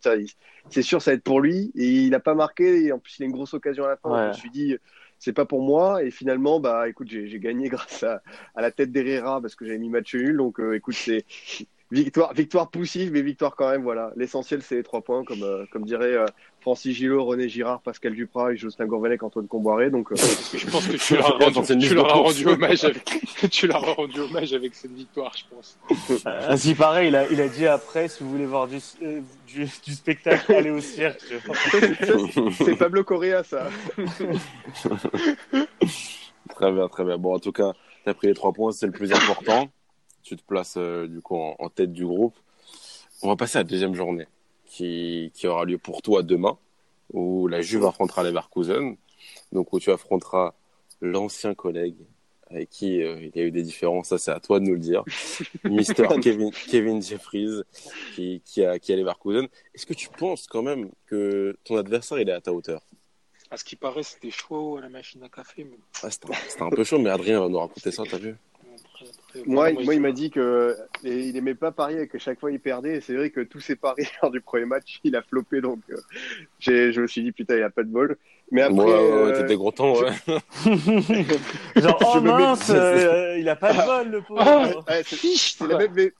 [0.68, 3.18] c'est sûr, ça va être pour lui, et il n'a pas marqué, et en plus
[3.18, 4.76] il a une grosse occasion à la fin, je me suis dit,
[5.18, 8.20] c'est pas pour moi, et finalement, bah écoute, j'ai gagné grâce à,
[8.56, 11.24] la tête d'Herrera, parce que j'avais mis match nul, donc euh, écoute, c'est
[11.90, 14.12] victoire, victoire poussive, mais victoire quand même, voilà.
[14.16, 16.26] L'essentiel, c'est les trois points, comme, euh, comme dirait euh,
[16.64, 19.90] Francis Gillot, René Girard, Pascal Duprat et Jocelyn Gourvenec, Antoine Comboiré.
[19.90, 20.16] Donc, euh,
[20.56, 23.04] je pense que tu leur as rendu, hommage avec,
[23.50, 25.78] tu leur as rendu hommage avec cette victoire, je pense.
[26.24, 28.78] Ainsi, pareil, il a, il a dit après, si vous voulez voir du,
[29.46, 31.20] du, spectacle, allez au cirque.
[32.64, 33.68] c'est Pablo Correa, ça.
[36.48, 37.18] très bien, très bien.
[37.18, 37.74] Bon, en tout cas,
[38.04, 39.68] tu as pris les trois points, c'est le plus important
[40.24, 42.34] tu te places euh, du coup en, tête du groupe.
[43.22, 44.26] On va passer à la deuxième journée
[44.74, 46.58] qui, qui aura lieu pour toi demain,
[47.12, 48.96] où la Juve affrontera les Leverkusen,
[49.52, 50.54] donc où tu affronteras
[51.00, 51.96] l'ancien collègue
[52.50, 54.74] avec qui euh, il y a eu des différences, ça c'est à toi de nous
[54.74, 55.02] le dire.
[55.64, 57.62] Mister Kevin, Kevin Jeffries,
[58.14, 59.48] qui, qui, a, qui a Leverkusen.
[59.74, 62.82] Est-ce que tu penses quand même que ton adversaire il est à ta hauteur?
[63.50, 65.64] À ce qui paraît, c'était chaud à la machine à café.
[65.64, 65.78] Mais...
[66.02, 66.28] ah, C'était
[66.60, 68.36] un, un peu chaud, mais Adrien va nous raconter ça, t'as vu?
[69.46, 72.38] Moi, moi, moi, il m'a dit que et il aimait pas parier et que chaque
[72.38, 72.96] fois il perdait.
[72.96, 75.60] Et c'est vrai que tous ses paris lors du premier match, il a floppé.
[75.60, 75.96] Donc, euh,
[76.58, 78.16] j'ai, je me suis dit putain, il a pas de bol.
[78.50, 80.12] Mais après, Ouais, ouais, ouais, euh, t'étais content, ouais.
[81.76, 84.40] Genre, oh Je me mets- mince, euh, il a pas de bol, le pauvre.
[84.86, 86.10] Ah, ouais, c'est, la même,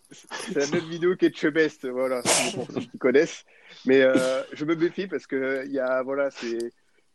[0.55, 2.23] la même vidéo qu'Etchebest, voilà,
[2.55, 3.45] pour ceux qui connaissent.
[3.87, 6.73] Mais euh, je me méfie parce que il y a, voilà, c'est,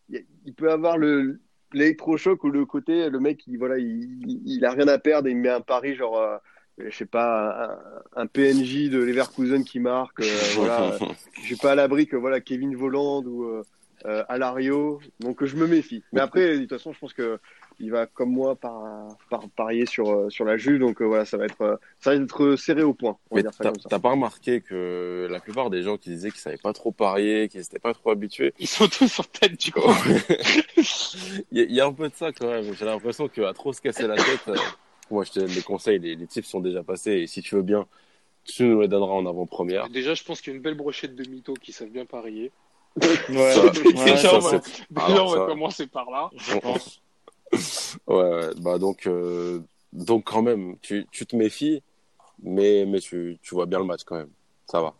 [0.10, 1.40] il il peut avoir le
[1.74, 5.38] l'électrochoc ou le côté, le mec, il, voilà, il, a rien à perdre et il
[5.38, 6.18] met un pari genre.
[6.18, 6.38] euh,
[6.78, 7.78] je sais pas,
[8.16, 10.98] un, un PNJ de Leverkusen qui marque, euh, voilà,
[11.34, 15.68] je suis pas à l'abri que voilà Kevin Voland ou euh, Alario, donc je me
[15.68, 16.04] méfie.
[16.14, 17.38] Mais après, de toute façon, je pense que
[17.80, 21.26] il va comme moi par, par parier sur euh, sur la Juve, donc euh, voilà,
[21.26, 23.18] ça va être euh, ça va être serré au point.
[23.32, 23.90] On va Mais dire ça t'as comme ça.
[23.90, 27.48] t'as pas remarqué que la plupart des gens qui disaient qu'ils savaient pas trop parier,
[27.50, 29.82] qu'ils n'étaient pas trop habitués, Ils sont tous sur tête, du coup.
[30.78, 32.74] il y, a- il y a un peu de ça quand même.
[32.74, 34.56] J'ai l'impression qu'à trop se casser la tête, euh,
[35.12, 37.56] moi je te donne les conseils, les, les tips sont déjà passés et si tu
[37.56, 37.86] veux bien,
[38.44, 39.90] tu nous les donneras en avant-première.
[39.90, 42.52] Déjà, je pense qu'il y a une belle brochette de mythos qui savent bien parier.
[43.02, 43.06] Ouais,
[43.54, 46.30] Ça- ouais, Déjà, ça, on va, c'est- déjà, alors, on va ça- commencer par là,
[46.36, 47.02] je pense.
[48.08, 49.60] Ouais, ouais, bah donc, euh,
[49.94, 51.82] donc quand même, tu, tu te méfies,
[52.42, 54.30] mais, mais tu, tu vois bien le match quand même.
[54.66, 54.94] Ça va.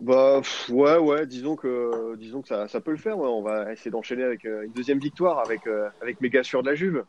[0.00, 3.18] Bah pff, ouais, ouais, disons que disons que ça, ça peut le faire.
[3.18, 3.28] Ouais.
[3.28, 6.70] On va essayer d'enchaîner avec euh, une deuxième victoire avec euh, avec méga sûr de
[6.70, 7.04] la Juve.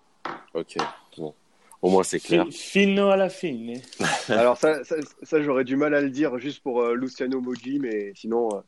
[0.54, 0.76] Ok.
[1.18, 1.34] Bon.
[1.82, 2.46] Au moins c'est clair.
[2.52, 3.82] Fi- Fino à la fine.
[4.30, 7.80] Alors ça, ça, ça, j'aurais du mal à le dire juste pour euh, Luciano Moggi,
[7.80, 8.60] mais sinon, euh,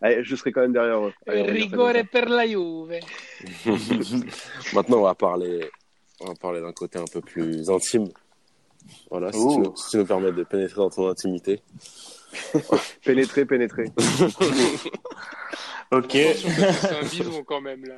[0.00, 1.12] allez, je serai quand même derrière eux.
[1.26, 2.98] Rigore per la Juve.
[4.74, 5.68] Maintenant, on va parler,
[6.20, 8.08] on va parler d'un côté un peu plus intime.
[9.10, 9.58] Voilà, si tu, Oh.
[9.58, 11.60] nous, si tu nous permets de pénétrer dans ton intimité.
[13.04, 13.90] Pénétrer, pénétrer.
[15.92, 16.12] Ok.
[16.12, 17.96] C'est un bidon quand même, là.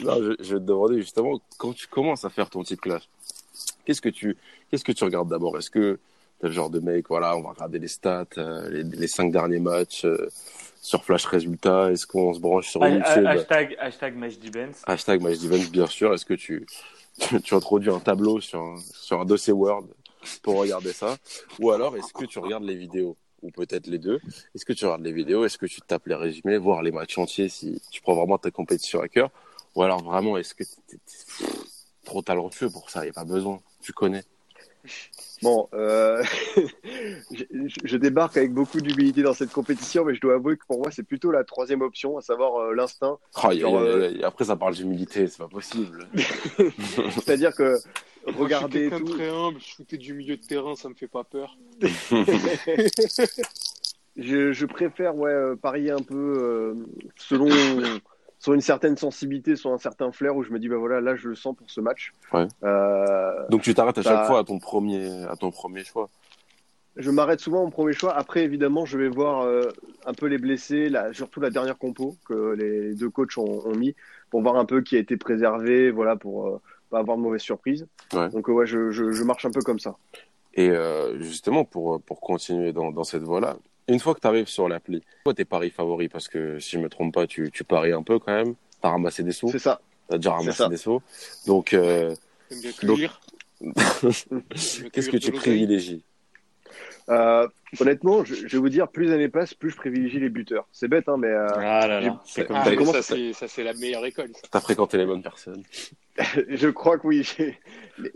[0.00, 3.02] Non, je, je vais te demander justement, quand tu commences à faire ton type clash,
[3.84, 4.36] qu'est-ce que tu,
[4.70, 5.58] qu'est-ce que tu regardes d'abord?
[5.58, 5.98] Est-ce que
[6.40, 9.32] t'es le genre de mec, voilà, on va regarder les stats, euh, les, les cinq
[9.32, 10.28] derniers matchs euh,
[10.80, 14.14] sur Flash Résultats Est-ce qu'on se branche sur YouTube ha- Hashtag, hashtag
[14.52, 14.82] Benz.
[14.86, 16.12] Hashtag Match Events, bien sûr.
[16.12, 16.66] Est-ce que tu,
[17.18, 19.86] tu, tu introduis un tableau sur un, sur un dossier Word
[20.42, 21.16] pour regarder ça?
[21.58, 23.16] Ou alors, est-ce que tu regardes les vidéos?
[23.42, 24.20] Ou peut-être les deux.
[24.54, 25.44] Est-ce que tu regardes les vidéos?
[25.44, 28.50] Est-ce que tu tapes les résumés Voir les matchs entiers si tu prends vraiment ta
[28.50, 29.30] compétition à cœur?
[29.74, 31.44] Ou alors vraiment, est-ce que t'es t'es
[32.04, 33.00] trop talentueux pour ça?
[33.02, 33.60] Il n'y a pas besoin.
[33.82, 34.24] Tu connais.
[35.42, 36.22] Bon, euh,
[37.84, 40.90] je, débarque avec beaucoup d'humilité dans cette compétition, mais je dois avouer que pour moi,
[40.90, 43.18] c'est plutôt la troisième option, à savoir euh, l'instinct.
[43.42, 45.26] Oh, y a- Genre, y a- euh, y a- après, ça parle d'humilité.
[45.26, 46.08] C'est pas possible.
[47.10, 47.78] C'est-à-dire que Moi,
[48.26, 49.16] je regarder suis quelqu'un de tout.
[49.16, 51.56] très humble, je shootais du milieu de terrain, ça me fait pas peur.
[54.16, 56.74] je, je préfère ouais, parier un peu euh,
[57.16, 57.48] selon,
[58.44, 61.16] selon une certaine sensibilité, selon un certain flair, où je me dis, bah voilà, là,
[61.16, 62.12] je le sens pour ce match.
[62.34, 62.46] Ouais.
[62.62, 64.24] Euh, Donc, tu t'arrêtes à chaque Bah.
[64.26, 66.10] fois à ton premier, à ton premier choix.
[66.96, 68.14] je m'arrête souvent au premier choix.
[68.14, 69.70] Après, évidemment, je vais voir euh,
[70.04, 73.74] un peu les blessés, la, surtout la dernière compo que les deux coachs ont, ont
[73.74, 73.96] mis,
[74.30, 77.40] pour voir un peu qui a été préservé, voilà, pour euh, pas avoir de mauvaises
[77.40, 77.86] surprises.
[78.12, 78.28] Ouais.
[78.28, 79.96] Donc, ouais, je, je, je marche un peu comme ça.
[80.52, 83.56] Et euh, justement, pour, pour continuer dans, dans cette voie-là,
[83.88, 86.78] une fois que tu arrives sur l'appli, quoi tes paris favoris Parce que si je
[86.78, 88.54] me trompe pas, tu, tu paries un peu quand même.
[88.54, 89.50] Tu as ramassé des sous.
[89.50, 89.80] C'est ça.
[90.08, 91.00] Tu as déjà ramassé des sous.
[91.46, 92.14] Donc, euh,
[92.50, 93.00] J'aime bien Donc-
[94.92, 96.04] qu'est-ce que tu privilégies?
[97.08, 97.46] Euh,
[97.80, 100.66] honnêtement, je, je vais vous dire, plus les années passent, plus je privilégie les buteurs.
[100.72, 104.04] C'est bête, hein, mais euh, Ah là là, c'est comme Ah, ça, c'est, la meilleure
[104.06, 104.30] école.
[104.34, 104.48] Ça.
[104.50, 105.62] Tu as fréquenté les bonnes personnes.
[106.48, 107.28] je crois que oui.
[107.98, 108.12] les-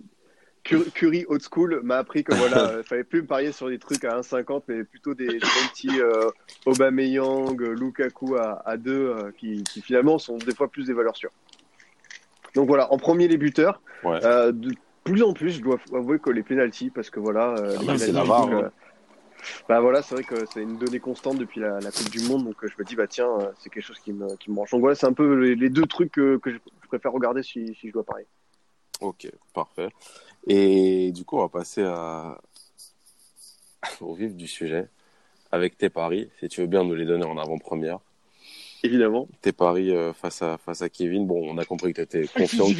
[0.69, 3.79] Cur- Curry Old School m'a appris que voilà, euh, fallait plus me parier sur des
[3.79, 6.31] trucs à 1,50, mais plutôt des, des petits euh,
[6.66, 11.16] Aubameyang, Lukaku à, à 2, euh, qui, qui finalement sont des fois plus des valeurs
[11.16, 11.33] sûres.
[12.55, 13.81] Donc voilà, en premier les buteurs.
[14.05, 14.25] Ouais.
[14.25, 14.73] Euh, de
[15.05, 17.55] plus en plus, je dois avouer que les penalties, parce que voilà,
[17.89, 18.71] Ah c'est la VAR, hein.
[19.69, 22.45] bah voilà, c'est vrai que c'est une donnée constante depuis la, la Coupe du Monde,
[22.45, 24.71] donc je me dis bah tiens, c'est quelque chose qui me, qui me branche.
[24.71, 27.43] Donc voilà, c'est un peu les, les deux trucs que, que je, je préfère regarder
[27.43, 28.27] si, si je dois parier.
[29.01, 29.89] Ok, parfait.
[30.47, 32.39] Et du coup, on va passer à...
[34.01, 34.86] au vif du sujet
[35.53, 36.28] avec tes paris.
[36.41, 37.99] Si tu veux bien nous les donner en avant-première.
[38.84, 39.26] Évidemment.
[39.43, 41.26] Tes paris euh, face, à, face à Kevin.
[41.26, 42.72] Bon, on a compris que tu étais confiant que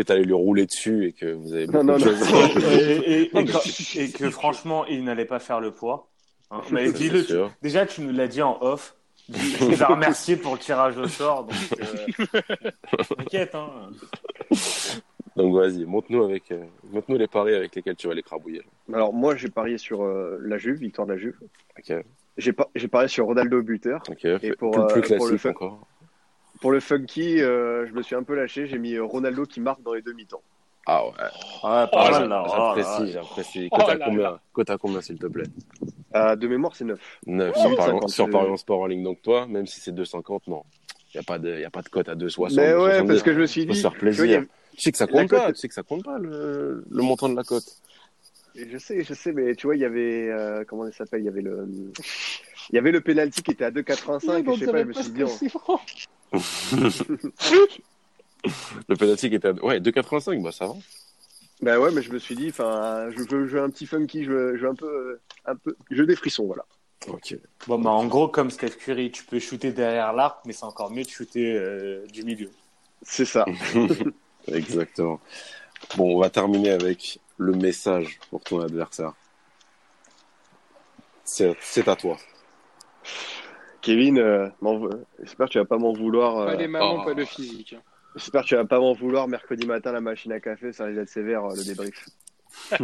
[0.00, 2.16] tu allais, lui rouler dessus et que vous avez Non, beaucoup non, de non.
[2.18, 2.62] choses.
[2.72, 6.08] et, et- et que, et que franchement, il n'allait pas faire le poids.
[6.50, 6.62] hein.
[6.70, 7.26] Mais dis-le.
[7.60, 8.96] Déjà, tu nous l'as dit en off.
[9.30, 11.44] Je les ai remerciés pour le tirage au sort.
[11.44, 12.70] Donc, euh,
[13.16, 13.54] t'inquiète.
[13.54, 13.90] Hein.
[15.36, 18.62] Donc vas-y, montre-nous avec, euh, montre-nous les paris avec lesquels tu vas les crabouiller.
[18.92, 21.38] Alors moi j'ai parié sur euh, la Juve, victoire de la Juve.
[21.78, 21.94] Ok,
[22.36, 24.02] J'ai pas, j'ai parié sur Ronaldo buteur.
[24.10, 24.24] ok.
[24.42, 25.86] Et pour, plus, plus pour le classique fun- encore.
[26.60, 28.66] Pour le funky, euh, je me suis un peu lâché.
[28.66, 30.42] J'ai mis Ronaldo qui marque dans les demi-temps.
[30.86, 31.10] Ah ouais.
[31.12, 31.28] Ouais,
[31.62, 32.44] Oh pas là mal là.
[32.46, 33.68] Oh J'apprécie, j'apprécie.
[33.70, 35.44] Oh Cote à là combien Cote à combien, s'il te plaît
[36.14, 37.00] Euh, de mémoire c'est 9.
[37.26, 38.30] 9 Oh, sur, Parion, 50, sur.
[38.30, 39.02] Parion Sport en ligne.
[39.04, 40.62] Donc toi, même si c'est 2,50, non.
[41.14, 42.54] Il n'y a, pas de- y a pas de cote à 2,60.
[42.56, 43.06] Mais ouais, 2,70.
[43.06, 43.78] parce que je me suis Faut dit.
[43.78, 44.38] se faire tu vois, il plaisir.
[44.38, 47.02] avait- Tu sais que ça compte pas, tu sais que ça compte pas le, le
[47.02, 47.64] montant de la cote.
[48.54, 51.26] Je sais, je sais, mais tu vois, il y avait euh, comment ça s'appelle Il
[51.26, 51.66] y avait le,
[52.70, 54.50] il y avait le penalty qui était à 2,85.
[54.50, 55.22] et je sais pas, je me suis dit.
[58.88, 60.74] Le penalty qui était à ouais, 2,85, bah ça va.
[61.60, 64.32] Bah ouais, mais je me suis dit, enfin, je veux jouer un petit funky, je
[64.32, 66.64] veux, je veux un peu, euh, un peu, je veux des frissons, voilà.
[67.08, 67.36] Ok.
[67.66, 70.90] Bon, bah, en gros, comme Steph Curry, tu peux shooter derrière l'arc, mais c'est encore
[70.90, 72.50] mieux de shooter euh, du milieu.
[73.02, 73.44] C'est ça.
[74.48, 75.20] Exactement.
[75.96, 79.12] Bon, on va terminer avec le message pour ton adversaire.
[81.24, 82.18] C'est à toi.
[83.80, 84.48] Kevin, euh,
[85.20, 86.46] j'espère que tu vas pas m'en vouloir.
[86.46, 87.04] Pas euh, les mamans, oh.
[87.04, 87.76] pas le physique.
[88.14, 88.16] Hein.
[88.16, 90.98] J'espère que tu vas pas m'en vouloir mercredi matin la machine à café, ça risque
[90.98, 92.08] d'être sévère euh, le débrief.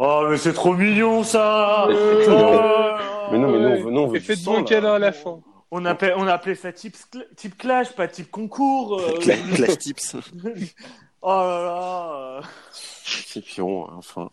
[0.00, 4.16] Oh, mais c'est trop mignon ça Euh, Oh, Mais non, mais non, non, on veut
[4.16, 5.40] Et faites bon câlin à la fin.
[5.70, 8.98] On appelle, on appelait ça type, cl- type clash, pas type concours.
[9.00, 9.18] euh.
[9.20, 10.16] Cla- Clash tips.
[11.22, 12.40] oh là là.
[12.72, 14.30] C'est pion, enfin.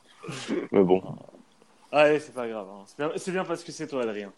[0.71, 1.03] Mais bon.
[1.91, 2.67] Allez, c'est pas grave.
[2.71, 2.83] hein.
[2.87, 4.31] C'est bien, c'est bien parce que c'est toi, Adrien.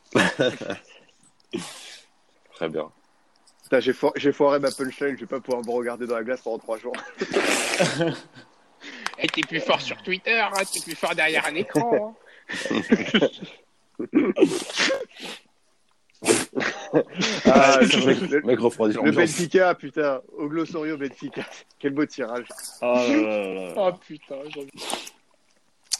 [2.55, 2.89] Très bien.
[3.80, 6.41] J'ai, fo- j'ai foiré ma punchline, je vais pas pouvoir me regarder dans la glace
[6.41, 6.93] pendant trois jours.
[9.20, 12.15] Et t'es plus fort sur Twitter, hein, t'es plus fort derrière un écran.
[14.01, 14.09] hein.
[17.45, 18.41] Ah, Le le, le-
[19.05, 19.11] le.
[19.11, 21.45] Benfica, putain, au glossorio Benfica.
[21.80, 22.45] Quel beau tirage.
[22.82, 23.74] Oh là là là là.
[23.76, 24.61] Oh putain, j'en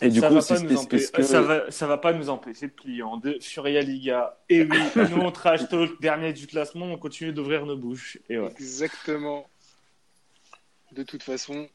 [0.02, 2.30] Et du ça, coup, va pas nous empêcher, que- ça, va, ça va pas nous
[2.30, 3.40] empêcher de plier en deux.
[3.40, 4.38] Furia Liga.
[4.50, 4.78] Et oui,
[5.12, 8.18] nous on trash talk, dernier du classement, on continue d'ouvrir nos bouches.
[8.30, 8.50] Et ouais.
[8.52, 9.48] Exactement.
[10.92, 11.68] De toute façon,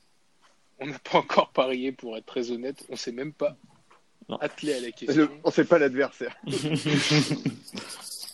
[0.78, 2.84] on n'a pas encore parié, pour être très honnête.
[2.88, 3.56] On s'est même pas
[4.28, 4.36] Non.
[4.36, 5.28] attelé à la Le- question.
[5.44, 6.36] on sait pas l'adversaire.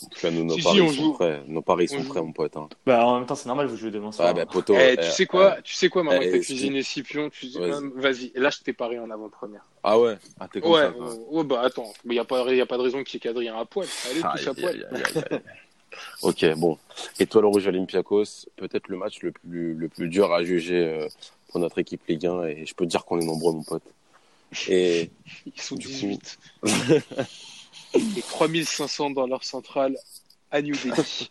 [0.05, 1.13] En tout cas, nous, nos Si, si, paris on sont joue.
[1.15, 1.43] prêts.
[1.49, 2.09] Nos paris On sont joue.
[2.11, 2.57] prêts, mon pote.
[2.57, 2.69] Hein.
[2.87, 4.29] Bah, en même temps, c'est normal, vous jouez demain soir.
[4.29, 4.75] Ah, bah, poteau.
[4.79, 7.29] Eh, tu sais quoi euh, Tu sais quoi, maintenant eh, que t'as eh, cuisiné Scipion,
[7.31, 8.33] tu dis, Vas-y.
[8.35, 8.51] vas-y.
[8.59, 9.65] Je t'ai paré en avant-première.
[9.83, 10.17] Ah ouais?
[10.39, 11.15] Ah, t'es comme Ouais, ça, quoi.
[11.31, 11.93] ouais, bah attends.
[12.05, 13.87] Il n'y a, pas- y a pas de raison qu'il y ait qu'Adrien à poil.
[14.11, 15.43] Allez, tous à poil.
[16.23, 16.79] Ok, bon.
[17.19, 21.09] Étoile rouge Olympiakos, peut-être le match le plus, le plus dur à juger euh,
[21.49, 22.45] pour notre équipe Ligue 1.
[22.45, 23.83] Et je peux te dire qu'on est nombreux, mon pote.
[24.69, 25.11] Et
[25.47, 26.19] Ils sont Du coup.
[27.95, 28.19] 18.
[28.19, 29.97] Et 3500 dans leur centrale
[30.51, 31.31] à New Delhi.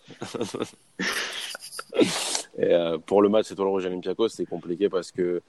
[2.57, 5.41] Et, euh, pour le match Étoile Rouge Olympiakos, c'est compliqué parce que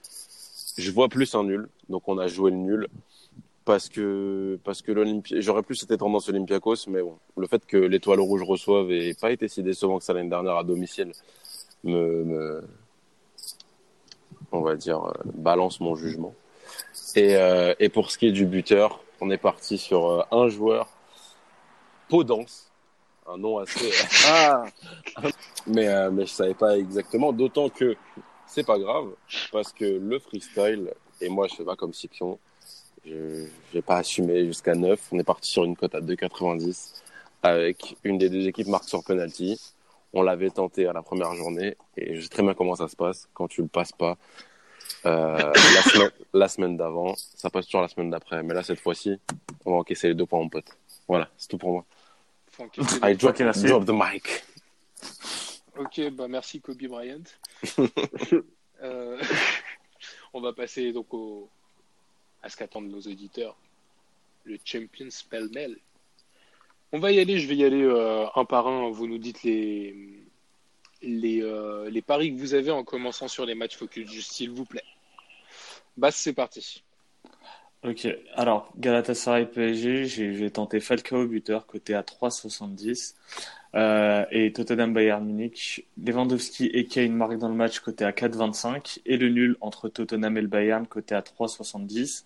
[0.77, 1.69] je vois plus un nul.
[1.89, 2.87] Donc on a joué le nul.
[3.65, 4.91] Parce que, parce que
[5.41, 9.29] j'aurais plus été tendance Olympiakos, mais bon, le fait que l'Étoile Rouge reçoive et pas
[9.31, 11.11] été si décevant que ça l'année dernière à domicile
[11.83, 12.63] me,
[14.51, 16.33] on va dire, euh, balance mon jugement.
[17.15, 20.89] Et, euh, et pour ce qui est du buteur, on est parti sur un joueur,
[22.09, 22.71] Podence,
[23.27, 23.91] un nom assez,
[24.27, 24.65] Ah,
[25.67, 27.95] mais, euh, mais je savais pas exactement, d'autant que
[28.47, 29.09] c'est pas grave,
[29.51, 32.39] parce que le freestyle, et moi je fais pas comme Scipion,
[33.05, 36.93] je j'ai pas assumé jusqu'à 9, on est parti sur une cote à 2,90
[37.43, 39.59] avec une des deux équipes marque sur penalty.
[40.11, 42.95] On l'avait tenté à la première journée et je sais très bien comment ça se
[42.95, 44.17] passe quand tu le passes pas.
[45.05, 48.79] Euh, la semaine, la semaine d'avant, ça passe toujours la semaine d'après, mais là cette
[48.79, 49.19] fois-ci,
[49.65, 50.77] on va encaisser les deux points mon pote.
[51.07, 51.85] Voilà, c'est tout pour moi.
[52.59, 54.43] I les- drop, the mic.
[55.77, 57.23] Ok, bah merci Kobe Bryant.
[58.81, 59.21] Euh,
[60.33, 61.49] on va passer donc au...
[62.41, 63.57] à ce qu'attendent nos auditeurs.
[64.45, 65.77] Le Champions pêle-mêle.
[66.93, 68.89] On va y aller, je vais y aller euh, un par un.
[68.89, 70.23] Vous nous dites les,
[71.01, 74.63] les, euh, les paris que vous avez en commençant sur les matchs focus, s'il vous
[74.63, 74.85] plaît.
[75.97, 76.81] Basse, c'est parti.
[77.81, 83.15] Ok, alors Galatasaray PSG, j'ai tenté Falcao buteur côté à 3,70
[83.73, 88.99] euh, et Tottenham Bayern Munich, Lewandowski et Kane marquent dans le match côté à 4,25
[89.05, 92.25] et le nul entre Tottenham et le Bayern côté à 3,70.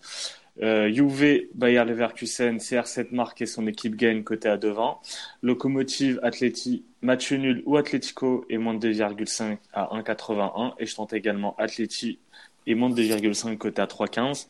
[0.62, 4.96] Euh, Juve, Bayer Leverkusen, CR7 marque et son équipe gagne côté à 2,20.
[5.42, 11.12] Locomotive, Atleti, match nul ou Atletico et moins de 2,5 à 1,81 et je tente
[11.12, 12.18] également Atleti
[12.66, 14.46] et moins de 2,5 côté à 3,15.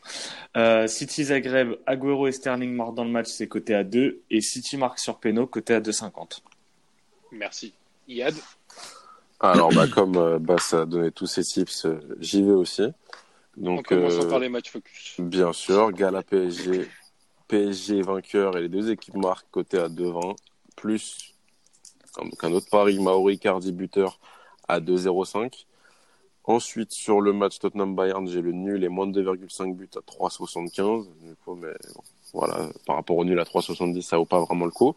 [0.57, 4.21] Euh, City Zagreb, Agüero et Sterling marquent dans le match, c'est côté à 2.
[4.29, 6.41] Et City marque sur Peno, côté à 2,50.
[7.31, 7.73] Merci.
[8.07, 8.35] Yad
[9.39, 12.83] Alors, bah, comme euh, Bass a donné tous ses tips, euh, j'y vais aussi.
[12.83, 12.93] En
[13.57, 15.15] Donc, commençant euh, par les matchs focus.
[15.19, 16.87] bien sûr, Gala PSG,
[17.47, 20.35] PSG vainqueur et les deux équipes marquent côté à 2,20,
[20.75, 21.35] plus
[22.17, 24.19] donc un autre pari, Maori Cardi buteur
[24.67, 25.65] à 2,05.
[26.47, 31.07] Ensuite, sur le match Tottenham-Bayern, j'ai le nul et moins de 2,5 buts à 3,75.
[31.21, 31.73] Du coup, mais
[32.33, 34.95] voilà, par rapport au nul à 3,70, ça vaut pas vraiment le coup.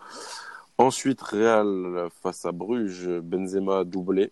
[0.77, 4.31] Ensuite, Real face à Bruges, Benzema doublé,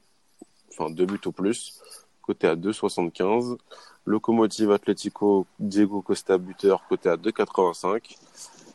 [0.70, 1.80] enfin deux buts au plus,
[2.22, 3.56] côté à 2,75.
[4.04, 8.16] Locomotive Atlético, Diego Costa buteur, côté à 2,85.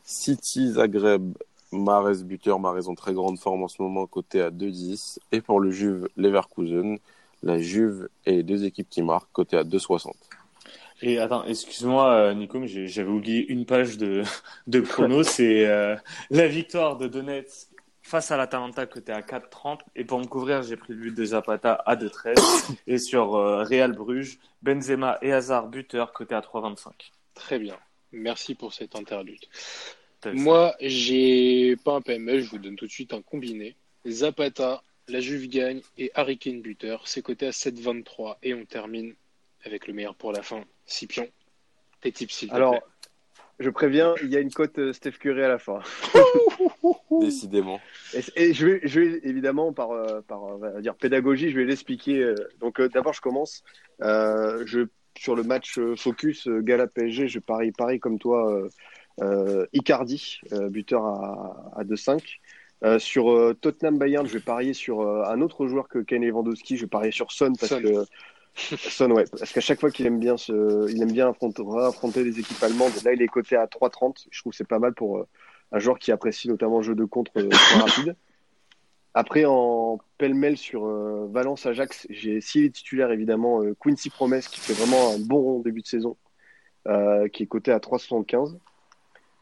[0.03, 1.37] City Zagreb,
[1.71, 5.19] Mares buteur, Mares en très grande forme en ce moment, côté à 2,10.
[5.31, 6.97] Et pour le Juve Leverkusen,
[7.43, 10.13] la Juve et les deux équipes qui marquent, côté à 2,60.
[11.03, 14.23] Et attends, excuse-moi, euh, Nico, mais j'ai- j'avais oublié une page de,
[14.67, 15.23] de chrono.
[15.23, 15.95] C'est euh,
[16.29, 17.69] la victoire de Donetsk
[18.03, 19.79] face à l'Atalanta côté à 4,30.
[19.95, 22.75] Et pour me couvrir, j'ai pris le but de Zapata à 2,13.
[22.87, 26.91] et sur euh, Real Bruges, Benzema et Hazard buteur côté à 3,25.
[27.33, 27.77] Très bien.
[28.11, 29.39] Merci pour cette interlude.
[30.33, 33.75] Moi, j'ai pas un PML, je vous donne tout de suite un combiné.
[34.07, 37.07] Zapata, la Juve gagne et Harry Kane buteur.
[37.07, 39.13] C'est coté à 7,23 et on termine
[39.63, 40.63] avec le meilleur pour la fin.
[40.85, 41.27] Scipion,
[42.01, 42.81] tes tips s'il te Alors, plaît.
[43.59, 45.79] je préviens, il y a une cote euh, Steph Curry à la fin.
[47.21, 47.79] Décidément.
[48.13, 51.57] Et, et je, vais, je vais évidemment, par, euh, par on va dire pédagogie, je
[51.57, 52.33] vais l'expliquer.
[52.59, 53.63] Donc, euh, d'abord, je commence.
[54.01, 54.87] Euh, je,
[55.17, 58.69] sur le match focus euh, Gala PSG, je parie pareil comme toi, euh,
[59.21, 62.39] euh, Icardi, euh, buteur à, à 2-5.
[62.83, 66.21] Euh, sur euh, Tottenham Bayern, je vais parier sur euh, un autre joueur que Ken
[66.23, 66.77] Lewandowski.
[66.77, 67.81] Je vais parier sur Son parce Son.
[67.81, 68.05] que
[68.55, 72.23] Son, ouais, parce qu'à chaque fois qu'il aime bien se, il aime bien affronter, affronter
[72.23, 72.91] les équipes allemandes.
[73.05, 74.25] Là, il est coté à 3,30.
[74.29, 75.27] Je trouve que c'est pas mal pour euh,
[75.71, 78.15] un joueur qui apprécie notamment le jeu de contre euh, très rapide.
[79.13, 84.59] Après, en pêle-mêle sur euh, Valence-Ajax, j'ai s'il est titulaire évidemment euh, Quincy Promes qui
[84.59, 86.17] fait vraiment un bon début de saison,
[86.87, 88.57] euh, qui est coté à 3,75.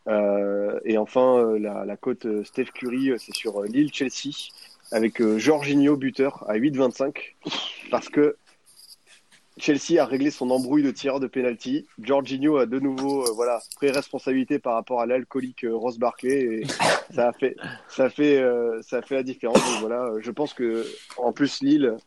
[0.08, 4.52] Euh, et enfin, euh, la, la cote euh, Steph Curry, c'est sur euh, Lille-Chelsea
[4.92, 7.36] avec Jorginho buteur à 8,25
[7.92, 8.38] parce que
[9.60, 11.86] Chelsea a réglé son embrouille de tireur de penalty.
[12.02, 16.40] Jorginho a de nouveau euh, voilà pris responsabilité par rapport à l'alcoolique euh, Ross Barkley
[16.40, 16.64] et
[17.14, 17.56] ça a fait
[17.90, 19.58] ça fait euh, ça a fait la différence.
[19.58, 20.86] Donc voilà, je pense que
[21.18, 21.98] en plus Lille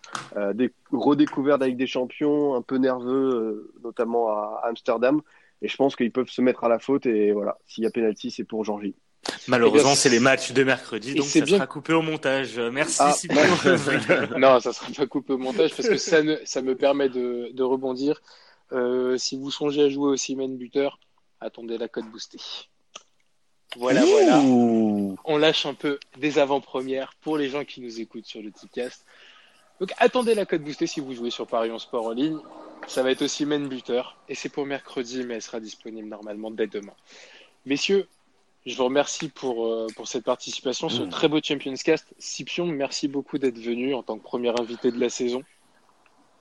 [0.54, 5.20] des redécouvert avec des champions un peu nerveux notamment à Amsterdam
[5.62, 7.90] et je pense qu'ils peuvent se mettre à la faute et voilà, s'il y a
[7.90, 8.94] penalty, c'est pour Georgie.
[9.46, 12.58] Malheureusement, bien, c'est les matchs de mercredi, donc ça bien- sera coupé au montage.
[12.58, 13.46] Euh, Merci, Ah, Sylvain.
[14.38, 17.50] Non, ça sera pas coupé au montage parce que ça, ne- ça me permet de,
[17.52, 18.20] de rebondir.
[18.72, 20.98] Euh, si vous songez à jouer au Siemens buteur,
[21.40, 22.40] attendez la cote boostée.
[23.76, 24.38] Voilà, voilà.
[25.24, 29.06] On lâche un peu des avant-premières pour les gens qui nous écoutent sur le Tipcast.
[29.82, 32.38] Donc attendez la cote boostée si vous jouez sur Paris en sport en ligne.
[32.86, 36.52] Ça va être aussi main buteur et c'est pour mercredi, mais elle sera disponible normalement
[36.52, 36.92] dès demain.
[37.66, 38.06] Messieurs,
[38.64, 41.08] je vous remercie pour, euh, pour cette participation sur Mm.
[41.08, 42.14] très beau Champions Cast.
[42.20, 45.42] Scipion, merci beaucoup d'être venu en tant que premier invité de la saison.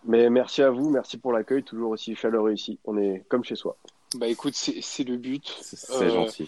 [0.03, 2.77] Mais merci à vous, merci pour l'accueil, toujours aussi chaleureux ici.
[2.85, 3.75] On est comme chez soi.
[4.17, 5.51] Bah écoute, c'est le but.
[5.61, 6.47] C'est Euh, gentil.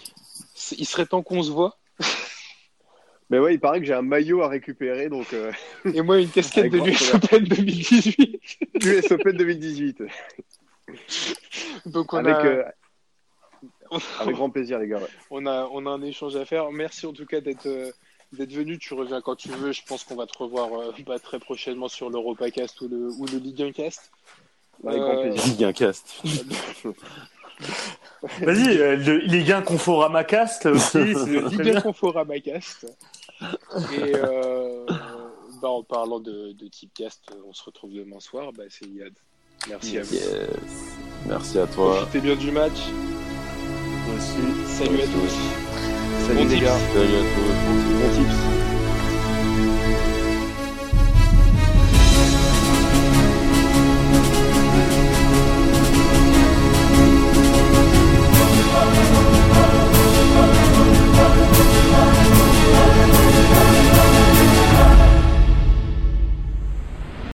[0.77, 1.75] Il serait temps qu'on se voit.
[3.33, 5.51] Mais ouais, il paraît que j'ai un maillot à récupérer, donc euh,
[5.91, 8.39] Et moi, une casquette de l'US Open 2018.
[8.85, 10.03] US Open 2018.
[11.87, 12.45] Donc on Avec, a...
[12.45, 12.63] euh,
[14.19, 14.99] avec grand plaisir, les gars.
[14.99, 15.07] ouais.
[15.31, 16.71] On a, on a un échange à faire.
[16.71, 17.89] Merci en tout cas d'être euh,
[18.33, 18.77] d'être venu.
[18.77, 19.71] Tu reviens quand tu veux.
[19.71, 23.25] Je pense qu'on va te revoir euh, bah, très prochainement sur l'Europacast ou le, ou
[23.25, 24.11] le Ligue 1 Cast.
[24.85, 25.43] Avec grand plaisir.
[25.45, 26.21] Ligue un cast.
[28.41, 30.89] Vas-y, euh, le Ligue 1 Conforama Cast aussi.
[30.91, 31.81] c'est très Ligue 1 bien.
[31.81, 32.85] Conforama Cast.
[33.93, 34.85] Et euh,
[35.61, 38.51] bah, en parlant de, de Tipcast, euh, on se retrouve demain soir.
[38.53, 39.13] Bah, C'est Yad.
[39.69, 40.13] Merci à vous.
[40.13, 40.25] Yes.
[41.27, 41.95] Merci à toi.
[42.01, 42.79] Profitez bien du match.
[44.07, 44.67] Moi aussi.
[44.67, 46.27] Salut à tous.
[46.27, 46.61] Salut Bon les tips.
[46.61, 46.77] gars.
[46.93, 47.53] Salut à tous.
[48.01, 48.62] Bon tips.